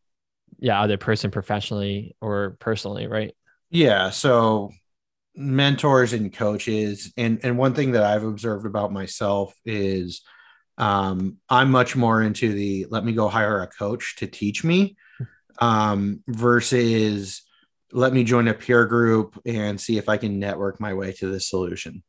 [0.61, 3.35] yeah, other person professionally or personally, right?
[3.70, 4.11] Yeah.
[4.11, 4.72] So
[5.35, 10.22] mentors and coaches and and one thing that I've observed about myself is
[10.76, 14.96] um I'm much more into the let me go hire a coach to teach me
[15.61, 17.42] um versus
[17.92, 21.28] let me join a peer group and see if I can network my way to
[21.28, 22.02] this solution.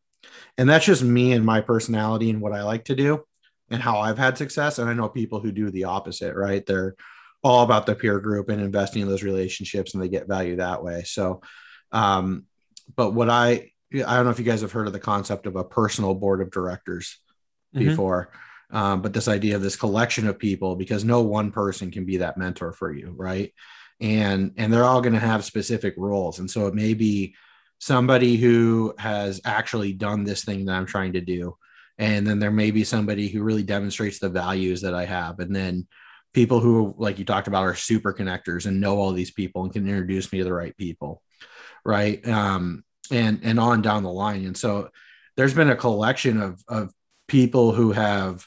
[0.58, 3.24] And that's just me and my personality and what I like to do
[3.72, 4.78] and how I've had success.
[4.78, 6.66] And I know people who do the opposite, right?
[6.66, 6.96] They're
[7.44, 10.84] all about the peer group and investing in those relationships and they get value that
[10.84, 11.04] way.
[11.04, 11.42] So,
[11.92, 12.46] um,
[12.96, 15.56] but what I, I don't know if you guys have heard of the concept of
[15.56, 17.18] a personal board of directors
[17.76, 17.88] mm-hmm.
[17.88, 18.32] before.
[18.70, 22.18] Um, but this idea of this collection of people because no one person can be
[22.18, 23.54] that mentor for you right
[24.00, 27.36] and and they're all going to have specific roles and so it may be
[27.80, 31.58] somebody who has actually done this thing that i'm trying to do
[32.02, 35.40] and then there may be somebody who really demonstrates the values that i have.
[35.40, 35.88] And then
[36.34, 39.72] people who like you talked about are super connectors and know all these people and
[39.72, 41.22] can introduce me to the right people
[41.84, 42.26] right?
[42.28, 44.46] Um and and on down the line.
[44.46, 44.90] And so
[45.36, 46.94] there's been a collection of of
[47.28, 48.46] people who have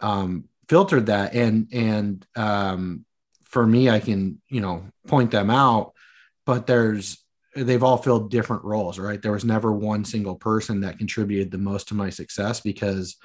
[0.00, 1.34] um filtered that.
[1.34, 3.04] And and um
[3.44, 5.92] for me, I can, you know, point them out,
[6.46, 7.18] but there's,
[7.54, 9.20] they've all filled different roles, right?
[9.20, 13.16] There was never one single person that contributed the most to my success because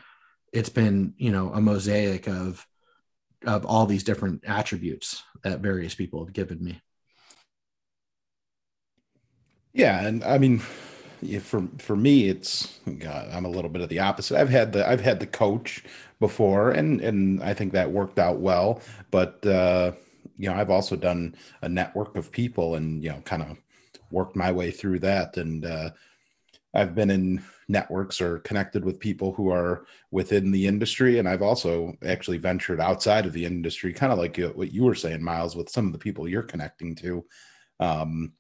[0.54, 2.66] it's been, you know, a mosaic of,
[3.46, 6.82] of all these different attributes that various people have given me.
[9.74, 10.06] Yeah.
[10.06, 10.60] And I mean,
[11.40, 14.88] for for me it's God, i'm a little bit of the opposite i've had the
[14.88, 15.84] i've had the coach
[16.20, 19.94] before and and i think that worked out well but uh
[20.38, 23.58] you know, I've also done a network of people and, you know, kind of
[24.16, 25.38] worked my way through that.
[25.38, 25.90] And uh,
[26.74, 31.20] I've been in networks or connected with people who are within the industry.
[31.20, 34.96] And I've also actually ventured outside of the industry, kind of like what you were
[34.96, 37.26] saying, Miles, with some of the people you're connecting to.
[37.80, 38.34] Um,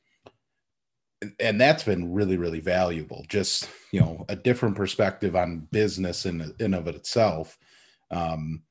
[1.40, 3.26] and that's been really, really valuable.
[3.28, 7.58] Just, you know, a different perspective on business in, in of itself.
[8.12, 8.64] Um,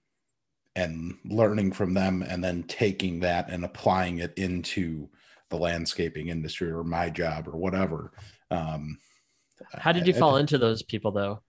[0.77, 5.09] and learning from them and then taking that and applying it into
[5.55, 8.13] the landscaping industry or my job or whatever.
[8.51, 8.99] Um,
[9.73, 11.41] How did you I, fall I, into those people though?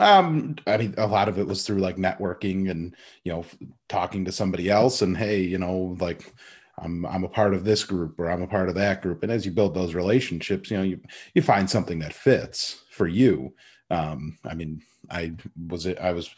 [0.00, 3.44] Um, I mean, a lot of it was through like networking and, you know,
[3.88, 6.34] talking to somebody else and, Hey, you know, like
[6.78, 9.22] I'm, I'm a part of this group or I'm a part of that group.
[9.22, 11.00] And as you build those relationships, you know, you,
[11.34, 13.54] you find something that fits for you.
[13.90, 15.34] Um, I mean, I
[15.68, 16.34] was, I was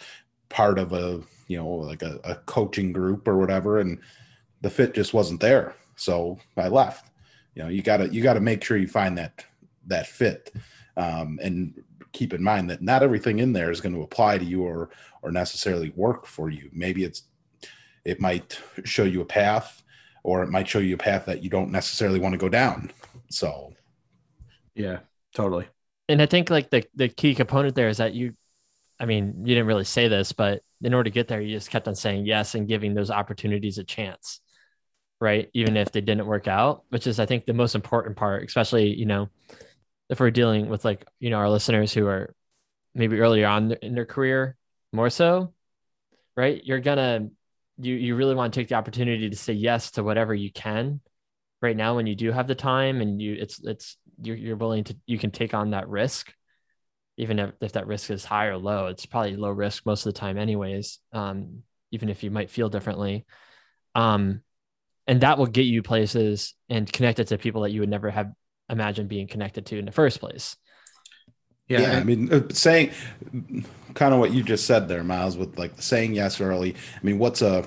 [0.49, 3.99] part of a you know like a, a coaching group or whatever and
[4.61, 7.11] the fit just wasn't there so i left.
[7.55, 9.45] You know you gotta you gotta make sure you find that
[9.87, 10.53] that fit.
[10.97, 11.83] Um, and
[12.13, 14.91] keep in mind that not everything in there is going to apply to you or
[15.23, 16.71] or necessarily work for you.
[16.73, 17.25] Maybe it's
[18.05, 19.83] it might show you a path
[20.23, 22.91] or it might show you a path that you don't necessarily want to go down.
[23.29, 23.73] So.
[24.75, 25.01] Yeah
[25.35, 25.67] totally.
[26.09, 28.35] And i think like the the key component there is that you
[28.99, 31.71] I mean, you didn't really say this, but in order to get there, you just
[31.71, 34.41] kept on saying yes and giving those opportunities a chance,
[35.21, 35.49] right?
[35.55, 38.95] Even if they didn't work out, which is, I think, the most important part, especially,
[38.95, 39.29] you know,
[40.09, 42.35] if we're dealing with like, you know, our listeners who are
[42.95, 44.57] maybe earlier on in their career
[44.93, 45.53] more so,
[46.37, 46.61] right?
[46.65, 47.29] You're gonna,
[47.79, 51.01] you, you really want to take the opportunity to say yes to whatever you can
[51.63, 54.85] right now when you do have the time and you, it's, it's, you're, you're willing
[54.85, 56.33] to, you can take on that risk
[57.19, 60.13] even if, if that risk is high or low, it's probably low risk most of
[60.13, 60.99] the time, anyways.
[61.13, 61.63] Um,
[61.93, 63.27] even if you might feel differently.
[63.95, 64.43] Um,
[65.07, 68.33] and that will get you places and connected to people that you would never have
[68.69, 70.57] imagined being connected to in the first place.
[71.69, 72.93] Yeah, yeah I mean, uh, saying
[73.95, 76.75] kind of what you just said there, Miles, with like saying yes early.
[76.75, 77.67] I mean, what's a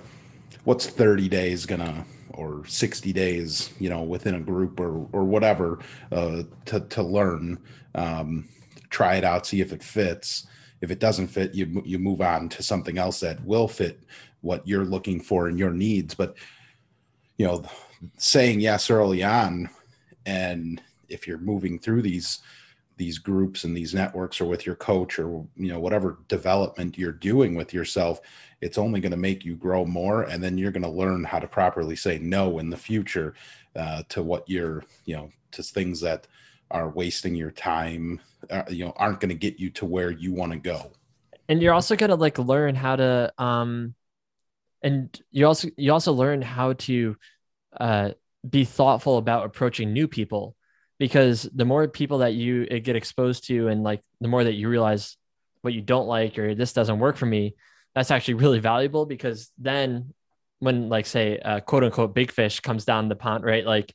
[0.63, 5.79] what's 30 days gonna or 60 days, you know, within a group or or whatever
[6.11, 7.59] uh, to to learn,
[7.95, 8.47] um,
[8.89, 10.47] try it out, see if it fits.
[10.81, 14.03] If it doesn't fit, you you move on to something else that will fit
[14.41, 16.15] what you're looking for and your needs.
[16.15, 16.37] But
[17.39, 17.63] you know,
[18.17, 19.67] saying yes early on,
[20.27, 20.79] and
[21.09, 22.39] if you're moving through these
[22.97, 27.11] these groups and these networks or with your coach or you know whatever development you're
[27.11, 28.21] doing with yourself
[28.61, 30.23] it's only going to make you grow more.
[30.23, 33.33] And then you're going to learn how to properly say no in the future
[33.75, 36.27] uh, to what you're you know to things that
[36.71, 38.19] are wasting your time
[38.49, 40.91] uh, you know aren't going to get you to where you want to go.
[41.47, 43.95] And you're also going to like learn how to um
[44.81, 47.15] and you also you also learn how to
[47.79, 48.11] uh
[48.47, 50.55] be thoughtful about approaching new people
[50.97, 54.53] because the more people that you uh, get exposed to and like the more that
[54.53, 55.17] you realize
[55.61, 57.55] what you don't like or this doesn't work for me
[57.95, 60.13] that's actually really valuable because then
[60.59, 63.93] when like say quote unquote big fish comes down the pond right like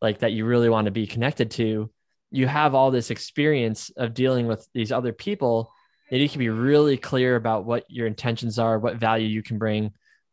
[0.00, 1.90] like that you really want to be connected to
[2.30, 5.70] you have all this experience of dealing with these other people
[6.10, 9.58] and you can be really clear about what your intentions are what value you can
[9.58, 9.92] bring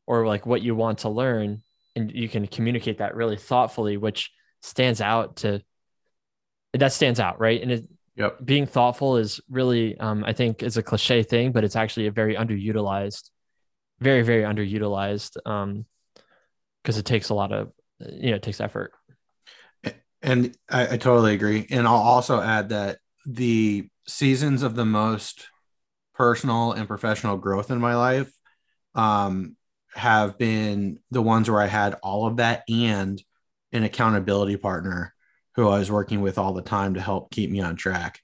[0.10, 1.62] or like what you want to learn
[1.96, 4.32] and you can communicate that really thoughtfully which
[4.62, 5.62] stands out to
[6.74, 7.62] that stands out, right?
[7.62, 7.86] And it,
[8.16, 8.38] yep.
[8.44, 12.12] being thoughtful is really, um, I think, is a cliche thing, but it's actually a
[12.12, 13.30] very underutilized,
[14.00, 15.86] very very underutilized, um,
[16.84, 18.94] because it takes a lot of, you know, it takes effort.
[20.22, 21.66] And I, I totally agree.
[21.70, 25.48] And I'll also add that the seasons of the most
[26.14, 28.32] personal and professional growth in my life
[28.96, 29.56] um,
[29.96, 33.22] have been the ones where I had all of that and
[33.72, 35.14] an accountability partner
[35.56, 38.20] who I was working with all the time to help keep me on track.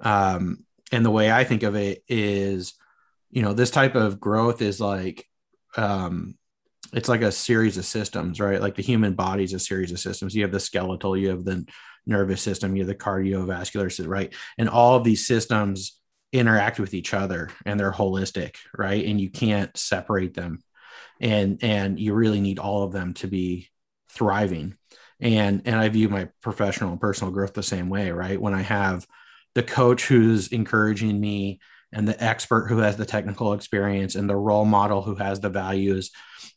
[0.00, 2.74] Um, and the way I think of it is,
[3.30, 5.26] you know, this type of growth is like,
[5.76, 6.36] um,
[6.92, 8.60] it's like a series of systems, right?
[8.60, 10.34] Like the human body is a series of systems.
[10.34, 11.66] You have the skeletal, you have the
[12.04, 14.34] nervous system, you have the cardiovascular system, right?
[14.58, 15.98] And all of these systems
[16.32, 19.04] interact with each other and they're holistic, right?
[19.04, 20.62] And you can't separate them.
[21.22, 23.70] And and you really need all of them to be
[24.10, 24.76] thriving.
[25.20, 28.40] And and i view my professional and personal growth the same way right?
[28.40, 29.06] When i have
[29.54, 31.60] the coach who's encouraging me
[31.92, 35.50] and the expert who has the technical experience and the role model who has the
[35.50, 36.10] values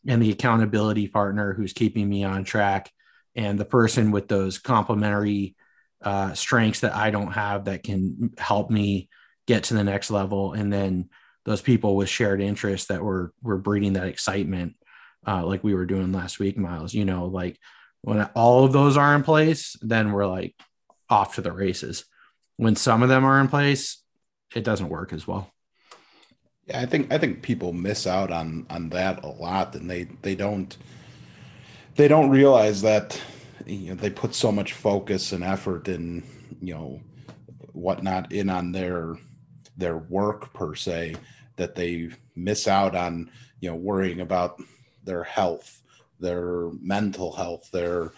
[0.08, 2.92] and the accountability partner who's keeping me on track
[3.36, 5.56] and the person with those complementary
[6.02, 9.10] uh, strengths that i don't have that can help me
[9.46, 11.10] get to the next level and then
[11.46, 14.76] those people with shared interests that were were breeding that excitement
[15.28, 17.58] uh, like we were doing last week miles you know like
[18.06, 20.54] when all of those are in place, then we're like
[21.10, 22.06] off to the races.
[22.56, 24.04] When some of them are in place,
[24.56, 25.52] it doesn't work as well.
[26.68, 30.04] Yeah, I think I think people miss out on on that a lot, and they
[30.22, 30.78] they don't
[31.96, 33.20] they don't realize that
[33.66, 36.22] you know they put so much focus and effort and
[36.62, 37.02] you know
[37.72, 39.18] whatnot in on their
[39.76, 41.16] their work per se
[41.56, 43.30] that they miss out on
[43.60, 44.62] you know worrying about
[45.04, 45.82] their health
[46.20, 48.12] their mental health, their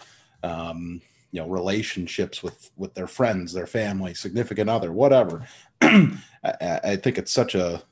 [0.44, 5.46] um, you know relationships with with their friends, their family, significant other, whatever.
[5.82, 6.12] I,
[6.84, 7.84] I think it's such a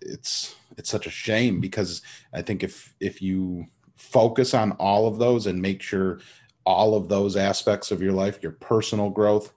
[0.00, 3.66] it's it's such a shame because I think if if you
[3.96, 6.20] focus on all of those and make sure
[6.64, 9.52] all of those aspects of your life, your personal growth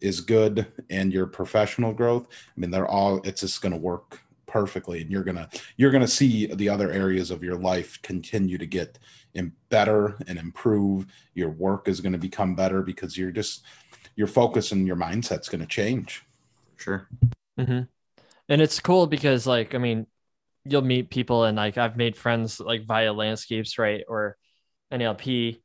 [0.00, 4.20] is good and your professional growth, I mean, they're all, it's just going to work
[4.46, 5.46] perfectly and you're gonna
[5.76, 8.98] you're gonna see the other areas of your life continue to get
[9.34, 11.06] in better and improve.
[11.34, 13.64] Your work is going to become better because you're just
[14.16, 16.24] your focus and your mindset's going to change.
[16.76, 17.08] Sure.
[17.58, 17.80] Mm-hmm.
[18.48, 20.06] and it's cool because like i mean
[20.64, 24.36] you'll meet people and like i've made friends like via landscapes right or
[24.92, 25.58] NALP you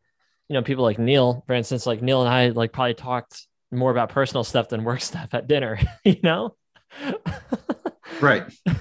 [0.50, 4.10] know people like neal for instance like neal and i like probably talked more about
[4.10, 6.56] personal stuff than work stuff at dinner you know?
[8.22, 8.44] Right.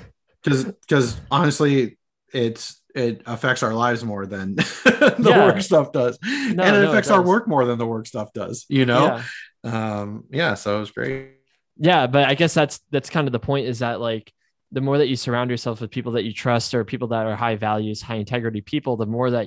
[0.45, 1.99] Because because honestly
[2.32, 5.47] it's it affects our lives more than the yeah.
[5.47, 6.18] work stuff does.
[6.20, 8.84] No, and it no, affects it our work more than the work stuff does you
[8.84, 9.22] know?
[9.62, 10.01] Yeah.
[10.01, 11.34] um yeah so it was great.
[11.76, 14.32] Yeah but i guess that's that's kind of the point is that like
[14.72, 17.36] the more that you surround yourself with people that you trust or people that are
[17.36, 19.47] high values high integrity people the more that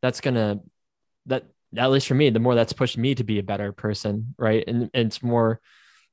[0.00, 0.60] that's gonna
[1.26, 1.46] that
[1.76, 4.64] at least for me the more that's pushed me to be a better person right
[4.66, 5.60] and, and it's more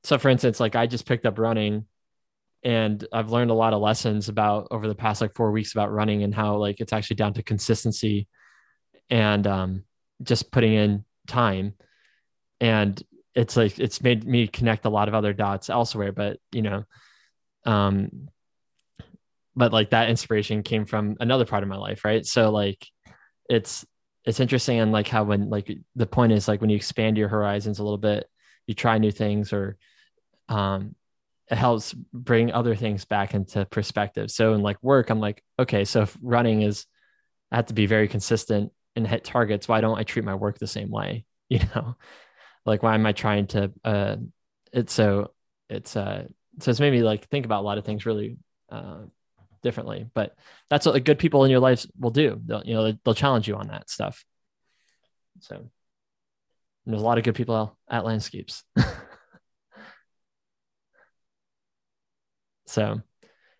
[0.04, 1.84] so for instance like i just picked up running
[2.64, 5.90] and I've learned a lot of lessons about over the past like four weeks about
[5.90, 8.28] running and how like it's actually down to consistency
[9.10, 9.84] and um,
[10.22, 11.74] just putting in time.
[12.60, 13.02] And
[13.34, 16.84] it's like it's made me connect a lot of other dots elsewhere but you know
[17.64, 18.28] um
[19.54, 22.86] but like that inspiration came from another part of my life right so like
[23.48, 23.84] it's
[24.24, 27.28] it's interesting and like how when like the point is like when you expand your
[27.28, 28.28] horizons a little bit
[28.66, 29.76] you try new things or
[30.48, 30.94] um
[31.50, 34.30] it helps bring other things back into perspective.
[34.30, 36.86] So in like work i'm like okay so if running is
[37.50, 40.58] i have to be very consistent and hit targets why don't i treat my work
[40.58, 41.24] the same way?
[41.48, 41.96] You know?
[42.64, 44.16] Like why am i trying to uh
[44.72, 45.32] it's so
[45.68, 46.26] it's uh
[46.60, 48.38] so it's made me like think about a lot of things really
[48.70, 49.00] uh
[49.62, 50.36] differently but
[50.68, 53.46] that's what like, good people in your life will do they'll you know they'll challenge
[53.48, 54.24] you on that stuff
[55.40, 55.68] so
[56.86, 58.64] there's a lot of good people at landscapes
[62.66, 63.00] so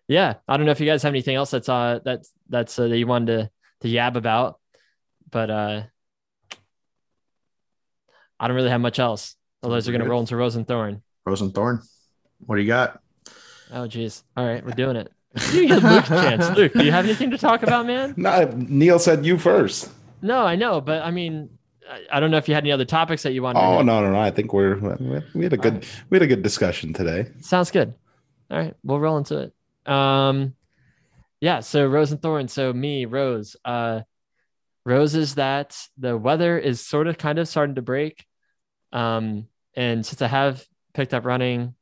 [0.07, 2.87] yeah i don't know if you guys have anything else that's uh that's that's uh,
[2.87, 3.49] that you wanted to
[3.81, 4.59] to yab about
[5.29, 5.83] but uh
[8.43, 9.37] I don't really have much else.
[9.63, 11.01] Otherwise, we're going to roll into Rose and Thorn.
[11.25, 11.81] Rose and Thorn.
[12.39, 12.99] What do you got?
[13.71, 14.21] Oh, geez.
[14.35, 15.09] All right, we're doing it.
[15.51, 16.55] You get Luke chance.
[16.55, 18.13] Luke, do you have anything to talk about, man?
[18.17, 19.89] No, Neal said you first.
[20.21, 21.49] No, I know, but I mean,
[22.11, 23.59] I don't know if you had any other topics that you wanted.
[23.59, 23.65] To.
[23.65, 24.19] Oh no, no, no!
[24.19, 24.77] I think we're
[25.33, 26.03] we had a good right.
[26.09, 27.27] we had a good discussion today.
[27.41, 27.93] Sounds good.
[28.49, 29.91] All right, we'll roll into it.
[29.91, 30.53] Um,
[31.41, 31.59] yeah.
[31.59, 32.47] So Rose and Thorn.
[32.47, 33.55] So me, Rose.
[33.65, 34.01] Uh,
[34.85, 38.25] Rose is that the weather is sort of kind of starting to break.
[38.91, 41.73] Um, and since I have picked up running,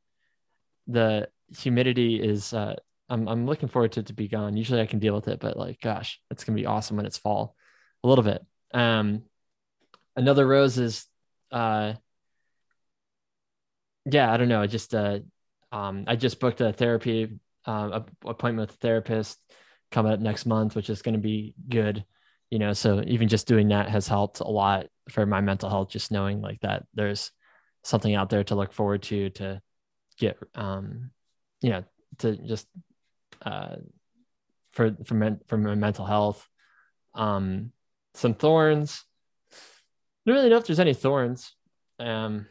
[0.86, 2.76] the humidity is uh,
[3.12, 4.56] I'm I'm looking forward to it to be gone.
[4.56, 7.18] Usually I can deal with it, but like gosh, it's gonna be awesome when it's
[7.18, 7.54] fall.
[8.02, 8.44] A little bit.
[8.72, 9.24] Um,
[10.16, 11.06] another rose is
[11.50, 11.92] uh,
[14.10, 14.62] yeah, I don't know.
[14.62, 15.18] I just uh,
[15.70, 19.38] um, I just booked a therapy uh, appointment with a therapist
[19.90, 22.04] coming up next month, which is to be good.
[22.50, 25.90] You know, so even just doing that has helped a lot for my mental health
[25.90, 27.30] just knowing like that there's
[27.82, 29.60] something out there to look forward to to
[30.18, 31.10] get um
[31.60, 31.84] you know
[32.18, 32.68] to just
[33.44, 33.76] uh
[34.72, 36.48] for for men, for my mental health.
[37.14, 37.72] Um
[38.14, 39.04] some thorns.
[39.52, 39.56] I
[40.26, 41.54] don't really know if there's any thorns.
[41.98, 42.46] Um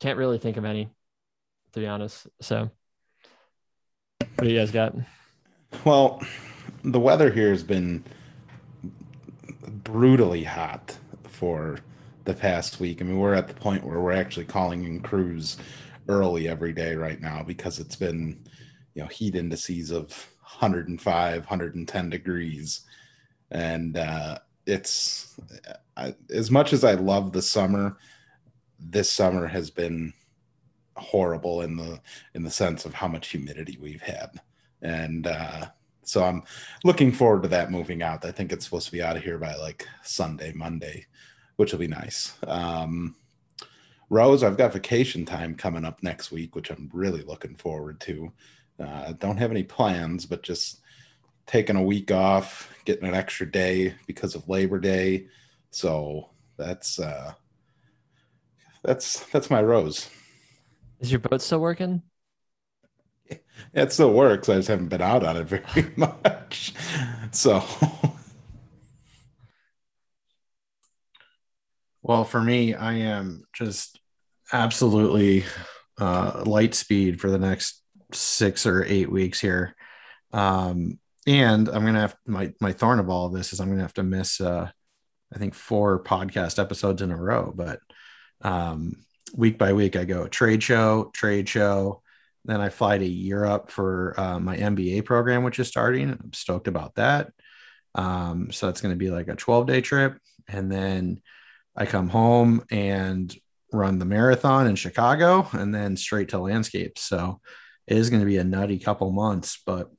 [0.00, 0.88] can't really think of any
[1.72, 2.26] to be honest.
[2.40, 2.70] So
[4.18, 4.94] what do you guys got?
[5.84, 6.22] Well
[6.84, 8.04] the weather here has been
[9.66, 11.78] brutally hot for
[12.24, 13.00] the past week.
[13.00, 15.56] I mean, we're at the point where we're actually calling in crews
[16.08, 18.38] early every day right now because it's been,
[18.98, 20.08] you know, heat indices of
[20.40, 22.80] 105, 110 degrees.
[23.52, 25.38] And uh, it's
[25.96, 27.96] I, as much as I love the summer,
[28.80, 30.12] this summer has been
[30.96, 32.00] horrible in the
[32.34, 34.40] in the sense of how much humidity we've had.
[34.82, 35.66] And uh,
[36.02, 36.42] so I'm
[36.82, 38.24] looking forward to that moving out.
[38.24, 41.06] I think it's supposed to be out of here by like Sunday, Monday,
[41.54, 42.36] which will be nice.
[42.48, 43.14] Um,
[44.10, 48.32] Rose, I've got vacation time coming up next week, which I'm really looking forward to.
[48.80, 50.80] Uh, don't have any plans, but just
[51.46, 55.26] taking a week off, getting an extra day because of Labor Day.
[55.70, 57.32] So that's uh,
[58.84, 60.08] that's that's my Rose.
[61.00, 62.02] Is your boat still working?
[63.74, 64.48] it still works.
[64.48, 66.74] I just haven't been out on it very much.
[67.32, 67.62] So,
[72.02, 74.00] well, for me, I am just
[74.52, 75.44] absolutely
[75.98, 77.82] uh, light speed for the next
[78.12, 79.74] six or eight weeks here.
[80.32, 83.82] Um, and I'm gonna have my my thorn of all of this is I'm gonna
[83.82, 84.70] have to miss uh,
[85.34, 87.52] I think four podcast episodes in a row.
[87.54, 87.80] But
[88.42, 89.04] um,
[89.34, 92.02] week by week, I go trade show, trade show,
[92.44, 96.10] then I fly to Europe for uh, my MBA program, which is starting.
[96.10, 97.30] I'm stoked about that.
[97.94, 100.18] Um, so that's going to be like a 12 day trip.
[100.48, 101.20] And then
[101.76, 103.34] I come home and
[103.72, 107.02] run the marathon in Chicago and then straight to landscapes.
[107.02, 107.40] So
[107.88, 109.90] it is going to be a nutty couple months, but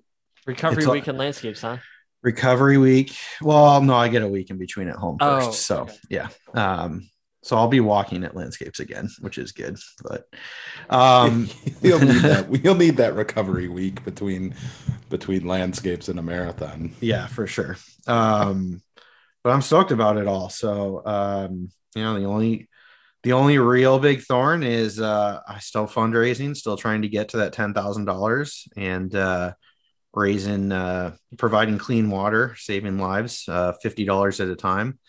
[0.45, 1.77] recovery week in landscapes, huh?
[2.21, 3.15] Recovery week.
[3.41, 5.47] Well, no, I get a week in between at home first.
[5.47, 5.95] Oh, so okay.
[6.09, 6.27] yeah.
[6.53, 7.09] Um,
[7.41, 9.77] so I'll be walking at landscapes again, which is good.
[10.03, 10.27] But
[10.89, 11.49] um,
[11.81, 12.49] we'll need that.
[12.63, 14.53] We'll need that recovery week between
[15.09, 16.93] between landscapes and a marathon.
[17.01, 17.77] Yeah, for sure.
[18.05, 18.81] Um,
[19.43, 20.49] but I'm stoked about it all.
[20.49, 22.68] So um, you know, the only
[23.23, 27.37] the only real big thorn is uh, I still fundraising, still trying to get to
[27.37, 29.53] that ten thousand dollars and uh,
[30.13, 34.99] raising uh, providing clean water, saving lives, uh, fifty dollars at a time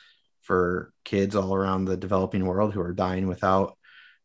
[0.43, 3.77] for kids all around the developing world who are dying without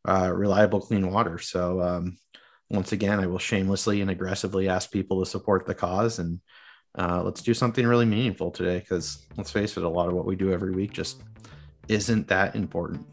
[0.08, 1.38] uh, reliable clean water.
[1.38, 2.18] So um,
[2.70, 6.40] once again, I will shamelessly and aggressively ask people to support the cause and
[6.98, 8.80] uh, let's do something really meaningful today.
[8.80, 11.22] Because let's face it, a lot of what we do every week just
[11.88, 13.06] isn't that important.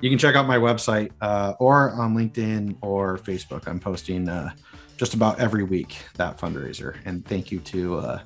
[0.00, 3.66] You can check out my website uh, or on LinkedIn or Facebook.
[3.66, 4.50] I'm posting uh,
[4.96, 6.96] just about every week that fundraiser.
[7.04, 8.20] And thank you to uh,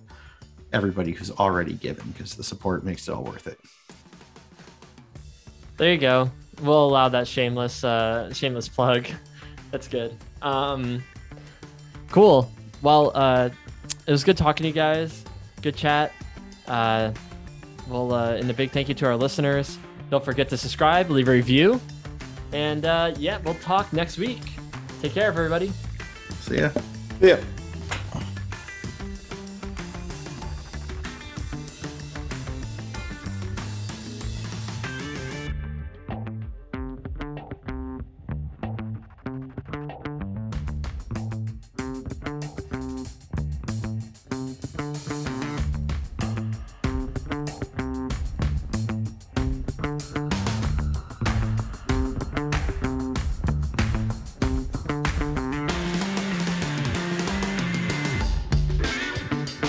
[0.72, 3.58] everybody who's already given because the support makes it all worth it.
[5.76, 6.30] There you go.
[6.62, 9.06] We'll allow that shameless, uh, shameless plug.
[9.70, 10.16] That's good.
[10.42, 11.02] Um,
[12.10, 12.50] cool.
[12.82, 13.50] Well, uh,
[14.06, 15.24] it was good talking to you guys.
[15.62, 16.12] Good chat.
[16.66, 17.12] Uh,
[17.88, 19.78] well, and a big thank you to our listeners.
[20.10, 21.80] Don't forget to subscribe, leave a review,
[22.52, 24.42] and uh, yeah, we'll talk next week.
[25.00, 25.72] Take care, everybody.
[26.40, 26.70] See ya.
[27.20, 27.40] Yeah.